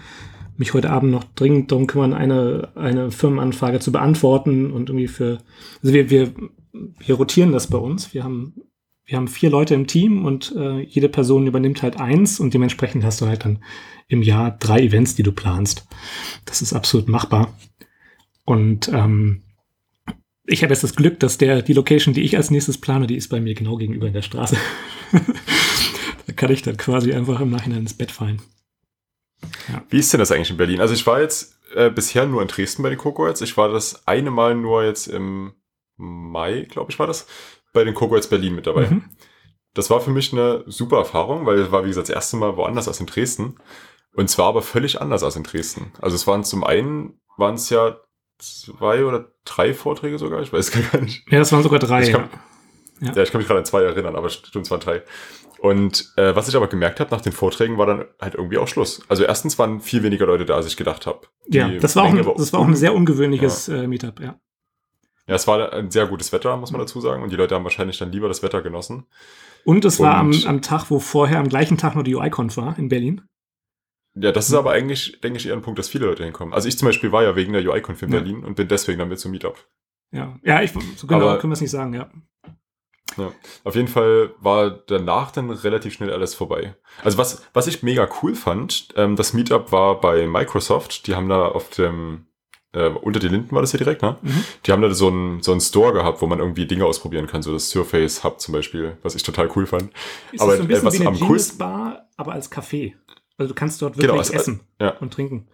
[0.56, 5.38] mich heute Abend noch dringend darum kümmern, eine, eine Firmenanfrage zu beantworten und irgendwie für,
[5.82, 6.32] also wir, wir,
[6.72, 8.14] wir rotieren das bei uns.
[8.14, 8.54] Wir haben,
[9.04, 13.04] wir haben vier Leute im Team und äh, jede Person übernimmt halt eins und dementsprechend
[13.04, 13.62] hast du halt dann
[14.08, 15.86] im Jahr drei Events, die du planst.
[16.44, 17.52] Das ist absolut machbar.
[18.44, 19.42] Und ähm,
[20.46, 23.16] ich habe jetzt das Glück, dass der die Location, die ich als nächstes plane, die
[23.16, 24.56] ist bei mir genau gegenüber in der Straße.
[26.26, 28.40] da kann ich dann quasi einfach im Nachhinein ins Bett fallen.
[29.90, 30.80] Wie ist denn das eigentlich in Berlin?
[30.80, 33.40] Also ich war jetzt äh, bisher nur in Dresden bei den Cocoets.
[33.40, 35.54] Ich war das eine Mal nur jetzt im
[35.96, 37.26] Mai, glaube ich, war das,
[37.72, 38.88] bei den Cocoets Berlin mit dabei.
[38.88, 39.04] Mhm.
[39.74, 42.56] Das war für mich eine super Erfahrung, weil es war, wie gesagt, das erste Mal
[42.56, 43.56] woanders als in Dresden.
[44.14, 45.92] Und zwar aber völlig anders als in Dresden.
[46.00, 47.98] Also es waren zum einen, waren es ja
[48.38, 51.24] zwei oder drei Vorträge sogar, ich weiß gar nicht.
[51.30, 52.02] Ja, das waren sogar drei.
[52.04, 52.28] Ich kann,
[53.00, 53.12] Ja.
[53.14, 53.22] ja.
[53.22, 55.02] ich kann mich gerade an zwei erinnern, aber stimmt, es waren drei.
[55.58, 58.68] Und äh, was ich aber gemerkt habe nach den Vorträgen, war dann halt irgendwie auch
[58.68, 59.02] Schluss.
[59.08, 61.20] Also erstens waren viel weniger Leute da, als ich gedacht habe.
[61.48, 64.38] Ja, das war, auch ein, das war auch ein sehr ungewöhnliches äh, Meetup, ja.
[65.28, 67.22] Ja, es war ein sehr gutes Wetter, muss man dazu sagen.
[67.22, 69.06] Und die Leute haben wahrscheinlich dann lieber das Wetter genossen.
[69.64, 72.56] Und es war am, Und- am Tag, wo vorher am gleichen Tag noch die UI-Conf
[72.58, 73.22] war in Berlin.
[74.18, 76.54] Ja, das ist aber eigentlich, denke ich, eher ein Punkt, dass viele Leute hinkommen.
[76.54, 78.18] Also ich zum Beispiel war ja wegen der UI-Conf in Ja.
[78.18, 79.56] Berlin und bin deswegen damit zum Meetup.
[80.10, 82.10] Ja, ja, ich, so genau Aber- können wir es nicht sagen, ja.
[83.18, 83.32] Ja.
[83.64, 86.74] Auf jeden Fall war danach dann relativ schnell alles vorbei.
[87.02, 91.06] Also was, was ich mega cool fand, ähm, das Meetup war bei Microsoft.
[91.06, 92.26] Die haben da auf dem,
[92.72, 94.16] äh, unter die Linden war das hier direkt, ne?
[94.20, 94.44] Mhm.
[94.66, 97.40] Die haben da so einen, so einen Store gehabt, wo man irgendwie Dinge ausprobieren kann.
[97.42, 99.92] So das Surface Hub zum Beispiel, was ich total cool fand.
[100.32, 102.52] Ist Aber, das so ein bisschen äh, was wie eine am coolsten- Bar, aber als
[102.52, 102.94] Café.
[103.38, 104.90] Also du kannst dort Genau, wirklich also- essen ja.
[104.98, 105.48] und trinken.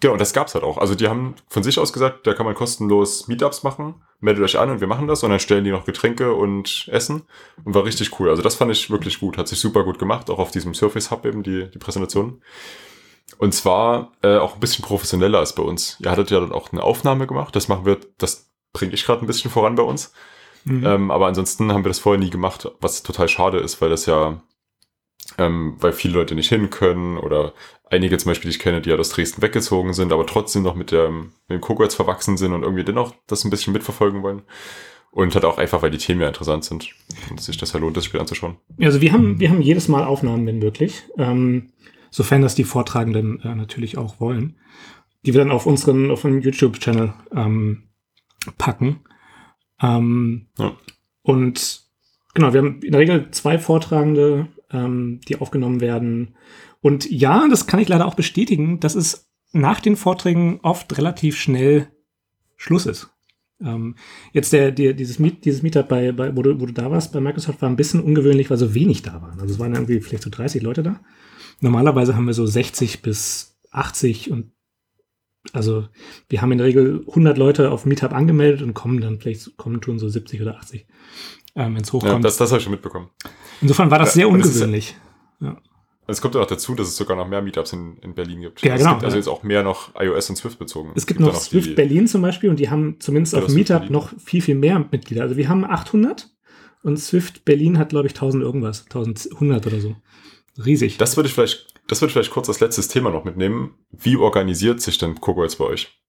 [0.00, 0.76] Genau, und das gab's halt auch.
[0.76, 4.02] Also die haben von sich aus gesagt, da kann man kostenlos Meetups machen.
[4.20, 5.22] Meldet euch an und wir machen das.
[5.22, 7.22] Und dann stellen die noch Getränke und Essen.
[7.64, 8.28] Und war richtig cool.
[8.28, 9.38] Also das fand ich wirklich gut.
[9.38, 10.28] Hat sich super gut gemacht.
[10.28, 12.42] Auch auf diesem Surface Hub eben die, die Präsentation.
[13.38, 15.96] Und zwar äh, auch ein bisschen professioneller als bei uns.
[16.00, 17.56] Ihr hattet ja dann auch eine Aufnahme gemacht.
[17.56, 20.12] Das machen wir, das bringe ich gerade ein bisschen voran bei uns.
[20.64, 20.84] Mhm.
[20.86, 24.04] Ähm, aber ansonsten haben wir das vorher nie gemacht, was total schade ist, weil das
[24.04, 24.42] ja,
[25.38, 27.52] ähm, weil viele Leute nicht hin können oder
[27.90, 30.74] einige zum Beispiel, die ich kenne, die ja aus Dresden weggezogen sind, aber trotzdem noch
[30.74, 34.42] mit, der, mit dem Kogwitz verwachsen sind und irgendwie dennoch das ein bisschen mitverfolgen wollen.
[35.10, 36.88] Und halt auch einfach, weil die Themen ja interessant sind
[37.28, 38.56] und sich das ja lohnt, das Spiel anzuschauen.
[38.80, 41.02] Also wir haben, wir haben jedes Mal Aufnahmen, wenn möglich.
[41.18, 41.72] Ähm,
[42.10, 44.56] sofern das die Vortragenden äh, natürlich auch wollen.
[45.26, 47.82] Die wir dann auf unseren, auf einen YouTube-Channel ähm,
[48.56, 49.00] packen.
[49.82, 50.72] Ähm, Ja.
[51.22, 51.82] Und
[52.34, 56.34] genau, wir haben in der Regel zwei Vortragende, ähm, die aufgenommen werden.
[56.80, 61.36] Und ja, das kann ich leider auch bestätigen, dass es nach den Vorträgen oft relativ
[61.38, 61.88] schnell
[62.56, 63.10] Schluss ist.
[63.60, 63.96] Ähm,
[64.32, 67.12] jetzt der, der, dieses, Meet, dieses Meetup, bei, bei, wo, du, wo du da warst,
[67.12, 69.40] bei Microsoft war ein bisschen ungewöhnlich, weil so wenig da waren.
[69.40, 71.00] Also es waren irgendwie vielleicht so 30 Leute da.
[71.60, 74.52] Normalerweise haben wir so 60 bis 80 und
[75.52, 75.88] also
[76.28, 79.80] wir haben in der Regel 100 Leute auf Meetup angemeldet und kommen dann vielleicht, kommen
[79.80, 80.86] tun so 70 oder 80,
[81.54, 82.24] ähm, wenn es Ja, hochkommt.
[82.24, 83.08] das, das habe ich schon mitbekommen.
[83.60, 84.96] Insofern war das sehr ist ja- ungewöhnlich.
[86.08, 88.60] Es kommt ja noch dazu, dass es sogar noch mehr Meetups in, in Berlin gibt.
[88.62, 89.20] Ja, es genau, gibt also ja.
[89.20, 90.90] jetzt auch mehr noch iOS und Swift bezogen.
[90.96, 93.54] Es gibt ja noch Swift die- Berlin zum Beispiel und die haben zumindest auf Swift
[93.70, 95.22] Meetup noch viel, viel mehr Mitglieder.
[95.22, 96.28] Also wir haben 800
[96.82, 99.94] und Swift Berlin hat, glaube ich, 1000 irgendwas, 1100 oder so.
[100.62, 100.98] Riesig.
[100.98, 103.74] Das würde ich vielleicht, das würde ich vielleicht kurz als letztes Thema noch mitnehmen.
[103.92, 106.01] Wie organisiert sich denn Coco jetzt bei euch?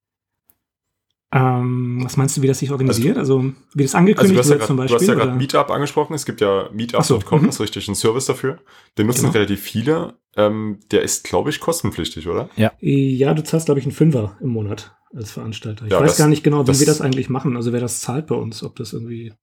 [1.33, 3.17] Ähm, was meinst du, wie das sich organisiert?
[3.17, 3.43] Also,
[3.73, 4.99] wie das Also angekündigt du ja wird grad- zum du Beispiel?
[4.99, 5.37] hast ja gerade oder?
[5.37, 6.13] Meetup angesprochen.
[6.13, 6.69] Es gibt ja Ach
[7.03, 7.45] so, Meetup.com, mhm.
[7.47, 8.59] das ist richtig ein Service dafür.
[8.97, 9.33] Den nutzen Genau.
[9.33, 10.13] relativ viele.
[10.35, 12.49] Ähm, der ist, glaube ich, kostenpflichtig, oder?
[12.55, 15.85] ja, du zahlst, glaube ich, einen Fünfer im Monat als Veranstalter.
[15.85, 17.55] Ich Ja, weiß das- gar nicht genau, wie das- wir das eigentlich machen.
[17.55, 19.33] Also wer das zahlt bei uns, ob das irgendwie.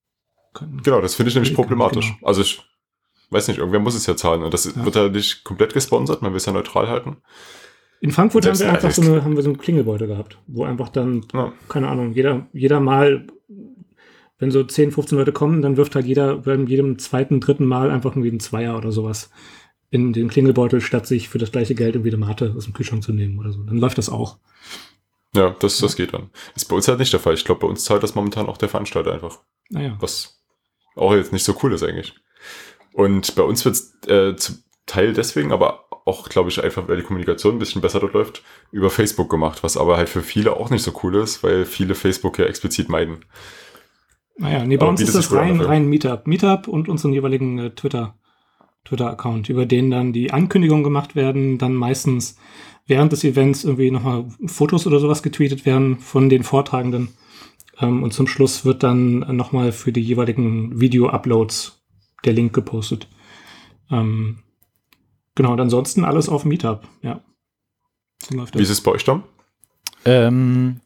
[0.53, 0.81] Können.
[0.83, 2.07] Genau, das finde ich nämlich Genau, problematisch.
[2.15, 2.27] genau.
[2.27, 2.61] Also ich,
[3.29, 4.43] weiß nicht, irgendwer muss es ja zahlen.
[4.43, 4.83] Und das Ja.
[4.83, 7.17] wird ja nicht komplett gesponsert, man will es ja neutral halten.
[8.01, 10.89] In Frankfurt haben wir einfach so eine, haben wir so einen Klingelbeutel gehabt, wo einfach
[10.89, 11.53] dann, Ja.
[11.69, 13.27] keine Ahnung, jeder, jeder mal,
[14.39, 17.91] wenn so 10, 15 Leute kommen, dann wirft halt jeder bei jedem zweiten, dritten Mal
[17.91, 19.29] einfach irgendwie einen Zweier oder sowas
[19.91, 23.03] in den Klingelbeutel, statt sich für das gleiche Geld irgendwie eine Mate aus dem Kühlschrank
[23.03, 23.61] zu nehmen oder so.
[23.61, 24.37] Dann läuft das auch.
[25.35, 26.29] Ja, das, das geht dann.
[26.55, 27.35] Ist bei uns halt nicht der Fall.
[27.35, 29.39] Ich glaube, bei uns zahlt das momentan auch der Veranstalter einfach.
[29.69, 29.95] Naja.
[29.99, 30.41] Was
[30.95, 32.15] auch jetzt nicht so cool ist eigentlich.
[32.93, 36.97] Und bei uns wird es äh, zum Teil deswegen, aber auch, glaube ich, einfach, weil
[36.97, 40.55] die Kommunikation ein bisschen besser dort läuft, über Facebook gemacht, was aber halt für viele
[40.57, 43.25] auch nicht so cool ist, weil viele Facebook ja explizit meiden.
[44.37, 46.25] Naja, nee, bei Aber uns ist das rein, rein Meetup.
[46.25, 48.15] Meetup und unseren jeweiligen äh, Twitter,
[48.85, 52.37] Twitter-Account, über den dann die Ankündigungen gemacht werden, dann meistens
[52.87, 57.09] während des Events irgendwie nochmal Fotos oder sowas getweetet werden von den Vortragenden.
[57.79, 61.83] Ähm, und zum Schluss wird dann nochmal für die jeweiligen Video-Uploads
[62.25, 63.07] der Link gepostet.
[63.91, 64.39] Ähm,
[65.35, 67.21] genau, und ansonsten alles auf Meetup, ja.
[68.23, 69.23] So läuft Wie ist es bei euch, Tom?
[70.05, 70.79] Ähm,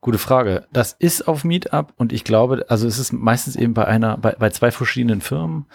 [0.00, 0.66] gute Frage.
[0.72, 4.32] Das ist auf Meetup und ich glaube, also es ist meistens eben bei einer, bei,
[4.32, 5.66] bei zwei verschiedenen Firmen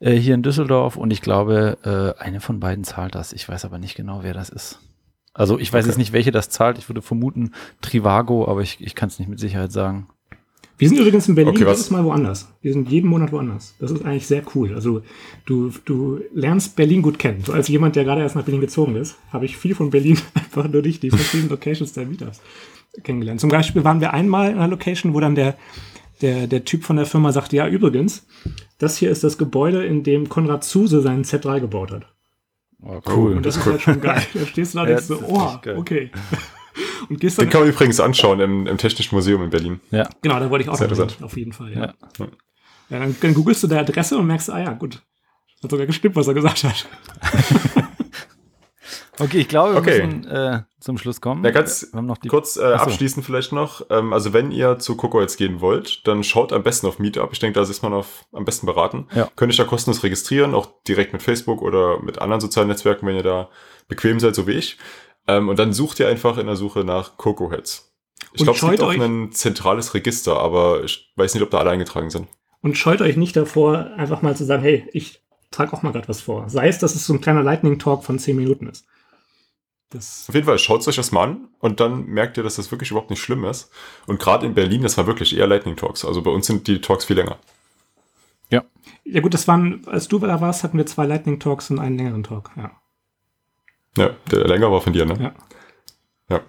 [0.00, 1.78] äh, hier in Düsseldorf und ich glaube,
[2.18, 3.32] äh, eine von beiden zahlt das.
[3.32, 4.78] Ich weiß aber nicht genau, wer das ist.
[5.34, 5.88] Also ich weiß Okay.
[5.90, 6.76] jetzt nicht, welche das zahlt.
[6.78, 10.08] Ich würde vermuten Trivago, aber ich, ich kann es nicht mit Sicherheit sagen.
[10.78, 12.52] Wir sind übrigens in Berlin Okay, jedes Mal woanders.
[12.60, 13.74] Wir sind jeden Monat woanders.
[13.78, 14.74] Das ist eigentlich sehr cool.
[14.74, 15.02] Also
[15.46, 17.42] du, du lernst Berlin gut kennen.
[17.44, 20.18] So als jemand, der gerade erst nach Berlin gezogen ist, habe ich viel von Berlin
[20.34, 22.40] einfach nur durch die verschiedenen Locations der Meetups
[23.02, 23.40] kennengelernt.
[23.40, 25.56] Zum Beispiel waren wir einmal in einer Location, wo dann der,
[26.20, 28.26] der, der Typ von der Firma sagte, ja übrigens,
[28.78, 32.06] das hier ist das Gebäude, in dem Konrad Zuse seinen Z3 gebaut hat.
[32.82, 34.22] Oh, Und das ist halt schon geil.
[34.34, 36.10] Da stehst du da und denkst so, oh, okay.
[37.08, 39.80] Und gehst dann Den kann man übrigens anschauen im, im Technischen Museum in Berlin.
[39.90, 40.08] ja.
[40.22, 41.24] Genau, da wollte ich auch Sehr noch hin, interessant.
[41.24, 41.72] auf jeden Fall.
[41.72, 41.80] Ja.
[42.18, 42.26] Ja.
[42.90, 42.98] Ja.
[43.00, 45.02] dann, dann googelst du der Adresse und merkst, ah ja, gut.
[45.62, 46.86] Hat sogar gestimmt, was er gesagt hat.
[49.18, 50.06] Okay, ich glaube, wir Okay.
[50.06, 51.44] müssen äh, zum Schluss kommen.
[51.44, 53.82] Ja, ganz wir haben noch die Kurz äh, abschließend vielleicht noch.
[53.90, 57.28] Ähm, also wenn ihr zu Coco jetzt gehen wollt, dann schaut am besten auf Meetup.
[57.32, 59.06] Ich denke, da ist man auf, am besten beraten.
[59.14, 59.28] Ja.
[59.36, 63.14] Könnt euch da kostenlos registrieren, auch direkt mit Facebook oder mit anderen sozialen Netzwerken, wenn
[63.14, 63.50] ihr da
[63.86, 64.78] bequem seid, so wie ich.
[65.28, 67.92] Ähm, und dann sucht ihr einfach in der Suche nach Coco Heads.
[68.32, 71.70] Ich glaube, es gibt auch ein zentrales Register, aber ich weiß nicht, ob da alle
[71.70, 72.28] eingetragen sind.
[72.60, 76.08] Und scheut euch nicht davor, einfach mal zu sagen, hey, ich trage auch mal gerade
[76.08, 76.48] was vor.
[76.48, 78.86] Sei es, dass es so ein kleiner Lightning-Talk von 10 Minuten ist.
[79.90, 82.70] Das, Auf jeden Fall, schaut euch das mal an und dann merkt ihr, dass das
[82.70, 83.70] wirklich überhaupt nicht schlimm ist.
[84.06, 86.04] Und gerade in Berlin, das war wirklich eher Lightning Talks.
[86.04, 87.36] Also bei uns sind die Talks viel länger.
[89.04, 92.22] ja gut, das waren, als du da warst, hatten wir zwei Lightning-Talks und einen längeren
[92.22, 92.50] Talk.
[92.56, 92.70] Ja.
[93.96, 95.18] Ja, der länger war von dir, ne?
[95.20, 96.36] Ja.
[96.36, 96.40] Ja.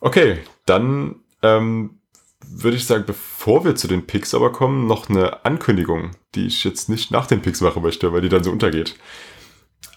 [0.00, 2.00] Okay, dann ähm,
[2.48, 6.62] würde ich sagen, bevor wir zu den Picks aber kommen, noch eine Ankündigung, die ich
[6.64, 8.96] jetzt nicht nach den Picks machen möchte, weil die dann so untergeht.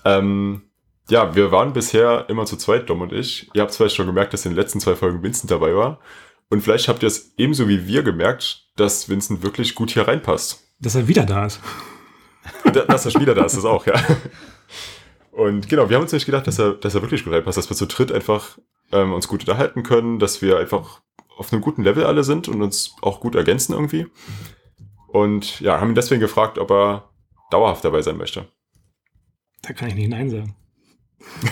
[0.06, 0.63] Ähm,
[1.10, 3.50] ja, wir waren bisher immer zu zweit, Dom und ich.
[3.54, 6.00] Ihr habt vielleicht schon gemerkt, dass in den letzten zwei Folgen Vincent dabei war.
[6.50, 10.63] Und vielleicht habt ihr es ebenso wie wir gemerkt, dass Vincent wirklich gut hier reinpasst.
[10.80, 11.60] Dass er wieder da ist.
[12.74, 13.93] Da- Dass er wieder da ist, das auch, ja.
[15.32, 17.70] Und genau, wir haben uns nicht gedacht, dass er, dass er wirklich gut reinpasst, dass
[17.70, 18.58] wir zu dritt einfach
[18.91, 21.02] ähm, uns gut unterhalten können, dass wir einfach
[21.38, 24.08] auf einem guten Level alle sind und uns auch gut ergänzen irgendwie.
[25.08, 27.10] Und ja, haben ihn deswegen gefragt, ob er
[27.50, 28.48] dauerhaft dabei sein möchte.
[29.62, 30.56] Da kann ich nicht Nein sagen.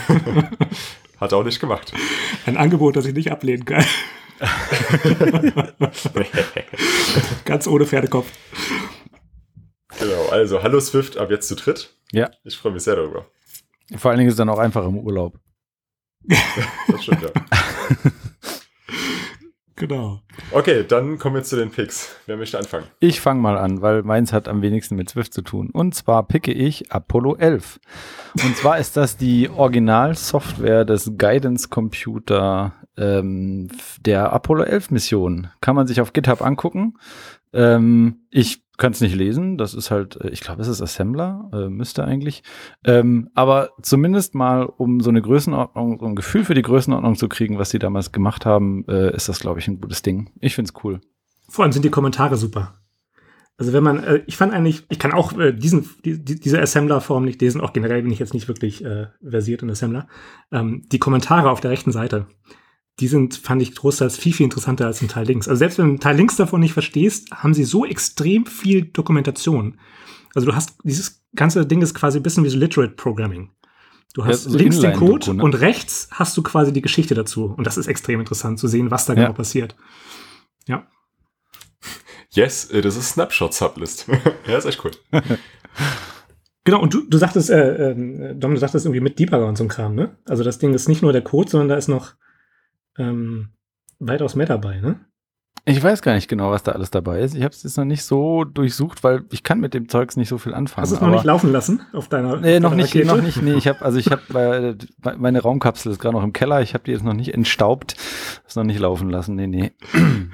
[1.19, 1.93] Hat er auch nicht gemacht.
[2.45, 3.83] Ein Angebot, das ich nicht ablehnen kann.
[7.45, 8.31] Ganz ohne Pferdekopf.
[9.99, 11.93] genau, also hallo Swift, ab jetzt zu dritt.
[12.13, 12.31] Ja.
[12.45, 13.25] Ich freue mich sehr darüber.
[13.95, 15.39] Vor allen Dingen ist dann auch einfach im Urlaub.
[16.87, 17.29] Das stimmt, ja.
[19.79, 20.19] Genau.
[20.51, 22.13] Okay, dann kommen wir zu den Picks.
[22.25, 22.83] Wer möchte anfangen?
[22.99, 25.69] Ich fange mal an, weil meins hat am wenigsten mit Swift zu tun.
[25.71, 27.79] Und zwar picke ich Apollo 11.
[28.43, 33.69] Und zwar ist das die Originalsoftware des Guidance Computer ähm,
[34.01, 35.47] der Apollo 11 Mission.
[35.61, 36.95] Kann man sich auf GitHub angucken.
[37.53, 39.57] Ähm, ich kann es nicht lesen.
[39.57, 42.43] Das ist halt, äh, ich glaube, es ist Assembler, äh, müsste eigentlich.
[42.85, 47.27] Ähm, aber zumindest mal, um so eine Größenordnung, so ein Gefühl für die Größenordnung zu
[47.27, 50.31] kriegen, was sie damals gemacht haben, äh, ist das, glaube ich, ein gutes Ding.
[50.39, 51.01] Ich finde es cool.
[51.49, 52.73] Vor allem sind die Kommentare super.
[53.57, 56.61] Also wenn man, äh, ich fand eigentlich, ich kann auch äh, diesen, die, die- diese
[56.61, 60.07] Assembler-Form nicht lesen, auch generell bin ich jetzt nicht wirklich äh, versiert in Assembler.
[60.53, 62.27] Ähm, die Kommentare auf der rechten Seite,
[62.99, 65.47] die sind, fand ich großteils viel, viel interessanter als ein Teil links.
[65.47, 68.85] Also selbst wenn du einen Teil links davon nicht verstehst, haben sie so extrem viel
[68.85, 69.79] Dokumentation.
[70.35, 73.51] Also du hast, dieses ganze Ding ist quasi ein bisschen wie so Literate Programming.
[74.13, 75.43] Du hast so links den Code ne?
[75.43, 77.53] und rechts hast du quasi die Geschichte dazu.
[77.55, 79.23] Und das ist extrem interessant zu sehen, was da Ja.
[79.23, 79.75] genau passiert.
[80.67, 80.87] Ja.
[82.31, 84.07] yes, it is a snapshot sublist.
[84.47, 84.91] ja, ist echt cool.
[86.65, 89.63] Genau, und du, du sagtest, äh, äh, Dom, du sagtest irgendwie mit Debugger und so
[89.63, 90.17] ein Kram, ne?
[90.27, 92.13] Also das Ding ist nicht nur der Code, sondern da ist noch
[92.99, 93.49] ähm,
[93.99, 94.99] weitaus mehr dabei, ne?
[95.65, 97.35] Ich weiß gar nicht genau, was da alles dabei ist.
[97.35, 100.29] Ich habe es jetzt noch nicht so durchsucht, weil ich kann mit dem Zeugs nicht
[100.29, 100.83] so viel anfangen.
[100.83, 102.37] Hast du es noch nicht laufen lassen auf deiner?
[102.37, 103.07] Nee, noch deiner nicht, Rakete?
[103.07, 103.41] noch nicht.
[103.41, 106.61] Nee, ich habe also ich habe äh, meine Raumkapsel ist gerade noch im Keller.
[106.61, 107.95] Ich habe die jetzt noch nicht entstaubt,
[108.47, 109.35] ist noch nicht laufen lassen.
[109.35, 109.71] Nee, nee.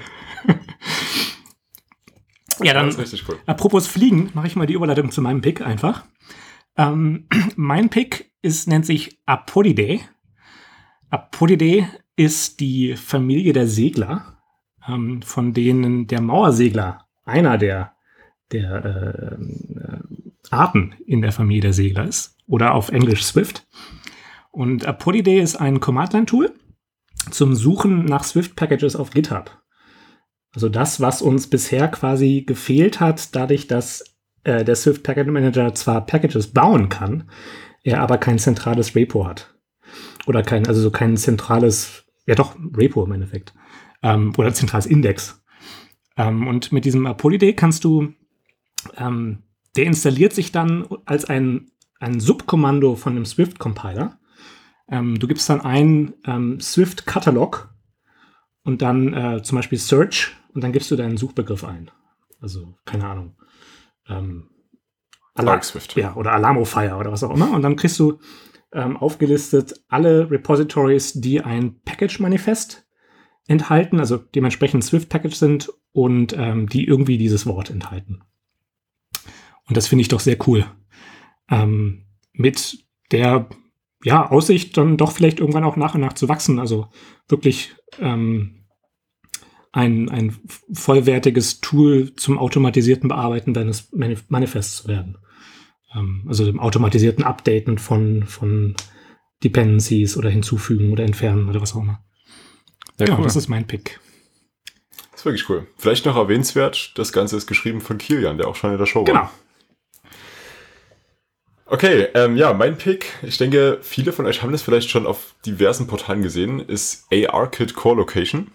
[2.64, 3.38] Ja, dann das ist richtig cool.
[3.46, 6.06] Apropos Fliegen, mache ich mal die Überleitung zu meinem Pick einfach.
[6.78, 10.00] Ähm, mein Pick ist, nennt sich Apolidae.
[11.10, 14.38] Apolidae ist die Familie der Segler,
[14.88, 17.94] ähm, von denen der Mauersegler einer der,
[18.52, 20.00] der äh, äh,
[20.52, 22.38] Arten in der Familie der Segler ist.
[22.48, 23.68] Oder auf Englisch Swift.
[24.52, 26.54] Und Apolidae ist ein Command-Line-Tool
[27.32, 29.62] zum Suchen nach Swift-Packages auf GitHub.
[30.54, 35.74] Also das, was uns bisher quasi gefehlt hat, dadurch, dass äh, der Swift Package Manager
[35.76, 37.30] zwar Packages bauen kann,
[37.84, 39.54] er aber kein zentrales Repo hat.
[40.28, 43.54] Oder kein, also so kein zentrales, ja doch, Repo im Endeffekt.
[44.02, 45.44] Ähm, oder zentrales Index.
[46.18, 48.14] Ähm, und mit diesem Apolidae kannst du,
[48.98, 49.44] ähm,
[49.76, 54.20] der installiert sich dann als ein, ein Subkommando von einem Swift-Compiler.
[54.90, 57.74] Ähm, du gibst dann ein ähm, Swift-Katalog
[58.64, 61.92] und dann äh, zum Beispiel Search und dann gibst du deinen Suchbegriff ein.
[62.40, 63.36] Also, keine Ahnung.
[64.08, 64.50] Ähm,
[65.34, 65.96] Alarm, Swift.
[65.98, 67.52] ja, oder Alarmofire oder was auch immer.
[67.52, 68.20] Und dann kriegst du
[68.76, 72.86] ähm, aufgelistet alle Repositories, die ein Package-Manifest
[73.48, 78.22] enthalten, also dementsprechend Swift-Package sind und ähm, die irgendwie dieses Wort enthalten.
[79.68, 80.66] Und das finde ich doch sehr cool.
[81.50, 83.50] Ähm, mit der
[84.04, 86.60] ja, Aussicht, dann doch vielleicht irgendwann auch nach und nach zu wachsen.
[86.60, 86.88] Also
[87.28, 88.66] wirklich ähm,
[89.72, 90.36] ein, ein
[90.74, 95.18] vollwertiges Tool zum automatisierten Bearbeiten deines Manif Manifests zu werden.
[95.96, 98.76] Ähm, also dem automatisierten Updaten von, von
[99.44, 102.04] Dependencies oder hinzufügen oder entfernen oder was auch immer.
[102.98, 103.24] Sehr ja, cool.
[103.24, 104.00] das ist mein Pick.
[105.12, 105.68] Das ist wirklich cool.
[105.78, 109.00] Vielleicht noch erwähnenswert, das Ganze ist geschrieben von Kilian, der auch schon in der Show
[109.00, 109.06] war.
[109.06, 109.30] Genau.
[111.68, 115.34] Okay, ähm, ja, mein Pick, ich denke, viele von euch haben das vielleicht schon auf
[115.48, 118.52] diversen Portalen gesehen, ist ARKit Core Location.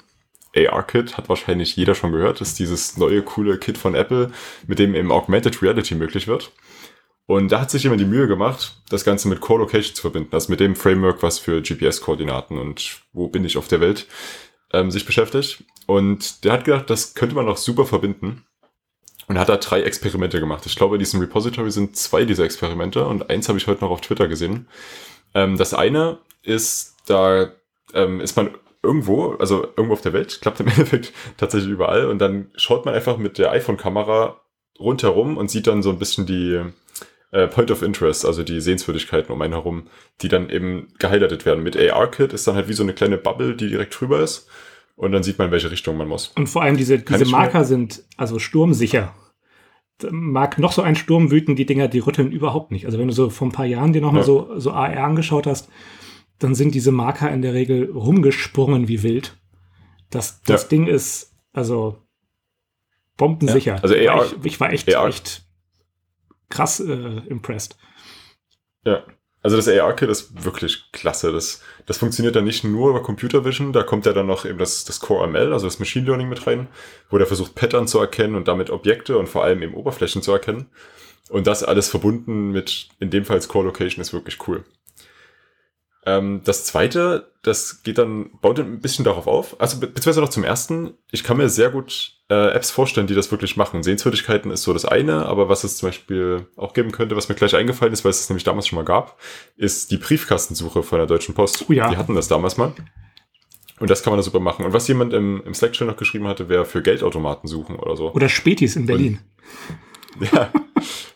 [0.54, 4.30] ARKit hat wahrscheinlich jeder schon gehört, ist dieses neue coole Kit von Apple,
[4.66, 6.52] mit dem eben Augmented Reality möglich wird.
[7.30, 10.30] Und da hat sich jemand die Mühe gemacht, das Ganze mit Core Location zu verbinden,
[10.32, 14.08] also mit dem Framework, was für GPS-Koordinaten und wo bin ich auf der Welt
[14.72, 15.62] ähm, sich beschäftigt.
[15.86, 18.44] Und der hat gedacht, das könnte man auch super verbinden
[19.28, 20.66] und hat da drei Experimente gemacht.
[20.66, 23.92] Ich glaube, in diesem Repository sind zwei dieser Experimente und eins habe ich heute noch
[23.92, 24.66] auf Twitter gesehen.
[25.32, 27.52] Ähm, das eine ist, da
[27.94, 32.18] ähm, ist man irgendwo, also irgendwo auf der Welt, klappt im Endeffekt tatsächlich überall und
[32.18, 34.40] dann schaut man einfach mit der iPhone-Kamera
[34.80, 36.64] rundherum und sieht dann so ein bisschen die
[37.32, 39.86] äh, Point of Interest, also die Sehenswürdigkeiten um einen herum,
[40.20, 41.62] die dann eben gehighlightet werden.
[41.62, 44.48] Mit AR-Kit ist dann halt wie so eine kleine Bubble, die direkt drüber ist
[44.96, 46.28] und dann sieht man, in welche Richtung man muss.
[46.36, 49.14] Und vor allem diese, diese ich Marker sind also sturmsicher.
[50.10, 52.86] Mag noch so ein Sturm wüten, die Dinger, die rütteln überhaupt nicht.
[52.86, 54.26] Also wenn du so vor ein paar Jahren dir nochmal Ja.
[54.26, 55.68] so, so AR angeschaut hast,
[56.38, 59.36] dann sind diese Marker in der Regel rumgesprungen wie wild.
[60.08, 60.68] Das, das Ja.
[60.68, 61.98] Ding ist also
[63.16, 63.76] bombensicher.
[63.76, 65.42] Ja, also ich, AR echt, ich war echt, AR echt
[66.50, 67.76] krass äh, impressed.
[68.84, 69.04] Ja.
[69.42, 71.32] Also das AR-Kit ist wirklich klasse.
[71.32, 74.58] Das, das funktioniert dann nicht nur über Computer Vision, da kommt ja dann noch eben
[74.58, 76.68] das, das Core ML, also das Machine Learning mit rein,
[77.08, 80.32] wo der versucht, Pattern zu erkennen und damit Objekte und vor allem eben Oberflächen zu
[80.32, 80.66] erkennen.
[81.30, 84.64] Und das alles verbunden mit, in dem Fall Core Location, ist wirklich cool.
[86.10, 89.60] Ähm, das zweite, das geht dann, baut ein bisschen darauf auf.
[89.60, 93.14] Also be- beziehungsweise noch zum ersten, ich kann mir sehr gut äh, Apps vorstellen, die
[93.14, 93.82] das wirklich machen.
[93.82, 97.34] Sehenswürdigkeiten ist so das eine, aber was es zum Beispiel auch geben könnte, was mir
[97.34, 99.18] gleich eingefallen ist, weil es es nämlich damals schon mal gab,
[99.56, 101.66] ist die Briefkastensuche von der Deutschen Post.
[101.68, 101.90] Oh ja.
[101.90, 102.72] Die hatten das damals mal.
[103.78, 104.64] Und das kann man da super machen.
[104.66, 107.96] Und was jemand im, im Slack schon noch geschrieben hatte, wäre für Geldautomaten suchen oder
[107.96, 108.12] so.
[108.12, 109.20] Oder Spätis in Berlin.
[110.32, 110.50] Ja.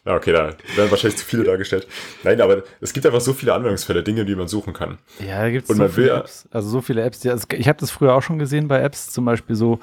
[0.05, 1.87] ja, okay, da werden wahrscheinlich zu viele dargestellt.
[2.23, 4.99] Nein, aber es gibt einfach so viele Anwendungsfälle, Dinge, die man suchen kann.
[5.27, 6.49] Ja, da gibt es so viele will- Apps.
[6.51, 9.11] Also so viele Apps, die, also ich habe das früher auch schon gesehen bei Apps,
[9.11, 9.81] zum Beispiel so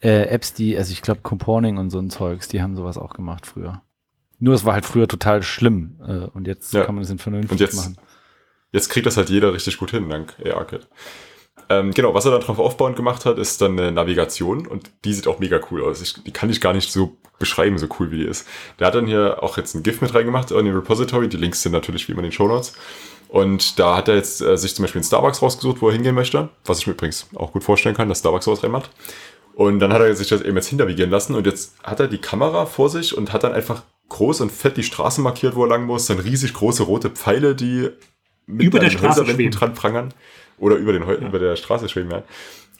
[0.00, 3.12] äh, Apps, die, also ich glaube Comporning und so ein Zeugs, die haben sowas auch
[3.14, 3.82] gemacht früher.
[4.38, 6.84] Nur es war halt früher total schlimm äh, und jetzt Ja.
[6.84, 7.96] kann man das in vernünftig Und jetzt- machen.
[8.72, 10.88] Jetzt kriegt das halt jeder richtig gut hin, dank AR-Kit.
[11.68, 15.12] Ähm, genau, was er dann drauf aufbauend gemacht hat, ist dann eine Navigation und die
[15.14, 16.02] sieht auch mega cool aus.
[16.02, 18.46] Ich, die kann ich gar nicht so beschreiben, so cool wie die ist.
[18.78, 21.28] Der hat dann hier auch jetzt ein GIF mit reingemacht in den Repository.
[21.28, 22.74] Die Links sind natürlich wie immer in den Show Notes.
[23.28, 26.14] Und da hat er jetzt äh, sich zum Beispiel einen Starbucks rausgesucht, wo er hingehen
[26.14, 28.90] möchte, was ich mir übrigens auch gut vorstellen kann, dass Starbucks sowas reinmacht.
[29.54, 32.18] Und dann hat er sich das eben jetzt hinterwigieren lassen und jetzt hat er die
[32.18, 35.68] Kamera vor sich und hat dann einfach groß und fett die Straße markiert, wo er
[35.68, 36.06] lang muss.
[36.06, 37.88] Dann riesig große rote Pfeile, die
[38.46, 40.12] mit über der Straße dran prangern.
[40.64, 41.14] Oder über, den, ja.
[41.14, 42.22] über der Straße schweben, ja.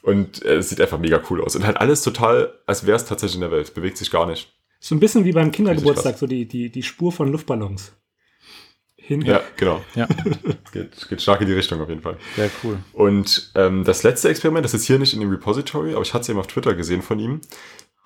[0.01, 1.55] Und äh, es sieht einfach mega cool aus.
[1.55, 3.75] Und halt alles total, als wäre es tatsächlich in der Welt.
[3.75, 4.51] Bewegt sich gar nicht.
[4.79, 7.93] So ein bisschen wie beim Kindergeburtstag, so die, die, die Spur von Luftballons
[8.95, 9.21] hin.
[9.21, 9.83] Ja, genau.
[9.93, 10.07] Ja.
[10.71, 12.17] geht, geht stark in die Richtung auf jeden Fall.
[12.35, 12.79] Sehr cool.
[12.93, 16.23] Und ähm, das letzte Experiment, das ist hier nicht in dem Repository, aber ich hatte
[16.23, 17.41] es eben auf Twitter gesehen von ihm.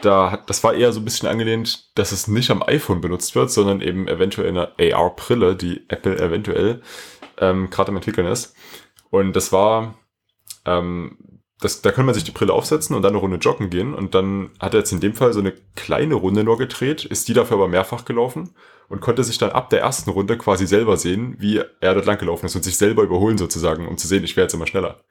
[0.02, 3.34] Da hat, das war eher so ein bisschen angelehnt, dass es nicht am iPhone benutzt
[3.36, 6.82] wird, sondern eben eventuell in einer AR-Brille, die Apple eventuell
[7.38, 8.54] ähm, gerade am entwickeln ist.
[9.10, 9.96] Und das war,
[10.66, 11.18] ähm,
[11.60, 13.94] das, da kann man sich die Brille aufsetzen und dann eine Runde joggen gehen.
[13.94, 17.28] Und dann hat er jetzt in dem Fall so eine kleine Runde nur gedreht, ist
[17.28, 18.56] die dafür aber mehrfach gelaufen
[18.88, 22.48] und konnte sich dann ab der ersten Runde quasi selber sehen, wie er dort langgelaufen
[22.48, 25.04] ist und sich selber überholen sozusagen, um zu sehen, ich wäre jetzt immer schneller.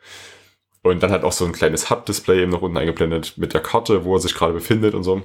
[0.82, 4.04] Und dann hat auch so ein kleines Hub-Display eben noch unten eingeblendet mit der Karte,
[4.04, 5.22] wo er sich gerade befindet und so.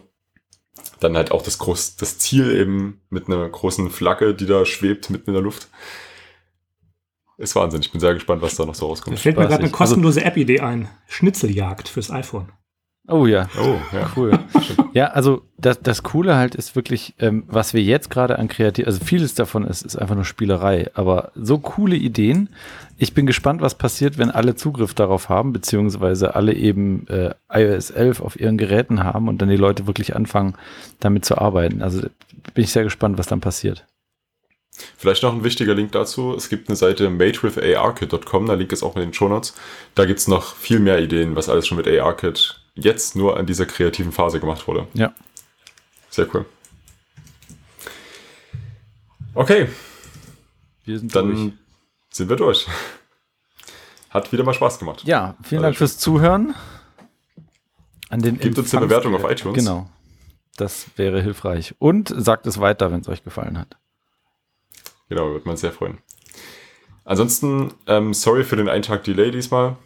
[0.99, 5.09] Dann halt auch das, groß, das Ziel eben mit einer großen Flagge, die da schwebt
[5.09, 5.67] mitten in der Luft.
[7.37, 7.81] Ist Wahnsinn.
[7.81, 9.17] Ich bin sehr gespannt, was da noch so rauskommt.
[9.17, 10.89] Da fällt mir gerade eine kostenlose also, App-Idee ein.
[11.07, 12.51] Schnitzeljagd fürs iPhone.
[13.07, 13.49] Oh ja.
[13.59, 14.09] Oh, ja.
[14.15, 14.39] Cool.
[14.93, 18.87] ja, also das, das Coole halt ist wirklich, ähm, was wir jetzt gerade an kreativ,
[18.87, 22.49] also vieles davon ist, ist einfach nur Spielerei, aber so coole Ideen.
[22.97, 27.89] Ich bin gespannt, was passiert, wenn alle Zugriff darauf haben, beziehungsweise alle eben äh, iOS
[27.89, 30.55] 11 auf ihren Geräten haben und dann die Leute wirklich anfangen,
[31.01, 31.81] damit zu arbeiten.
[31.81, 32.01] Also
[32.53, 33.85] bin ich sehr gespannt, was dann passiert.
[34.97, 36.33] Vielleicht noch ein wichtiger Link dazu.
[36.35, 39.53] Es gibt eine Seite madewitharkit.com, der Link ist auch in den Show Notes.
[39.95, 43.45] Da gibt es noch viel mehr Ideen, was alles schon mit ARKit jetzt nur an
[43.45, 44.87] dieser kreativen Phase gemacht wurde.
[44.93, 45.13] Ja.
[46.09, 46.45] Sehr cool.
[49.35, 49.67] Okay.
[50.85, 51.53] Wir sind Dann durch.
[52.11, 52.67] sind wir durch.
[54.09, 55.03] Hat wieder mal Spaß gemacht.
[55.05, 56.53] Ja, vielen Dank fürs Zuhören.
[58.09, 59.57] An den Gebt uns eine Bewertung auf iTunes.
[59.57, 59.89] Genau.
[60.55, 61.73] Das wäre hilfreich.
[61.79, 63.77] Und sagt es weiter, wenn es euch gefallen hat.
[65.13, 65.99] Genau, würde man sehr freuen.
[67.05, 69.77] Ansonsten, ähm, sorry für den einen Tag Delay diesmal.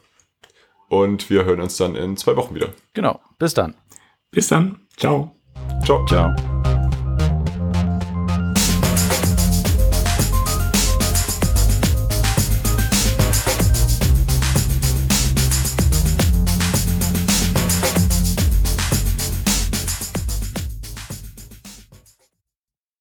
[0.87, 2.69] Und wir hören uns dann in zwei Wochen wieder.
[2.93, 3.19] Genau.
[3.37, 3.75] Bis dann.
[4.31, 4.87] Bis dann.
[4.95, 5.35] Ciao.
[5.83, 6.05] Ciao.
[6.05, 6.33] Ciao.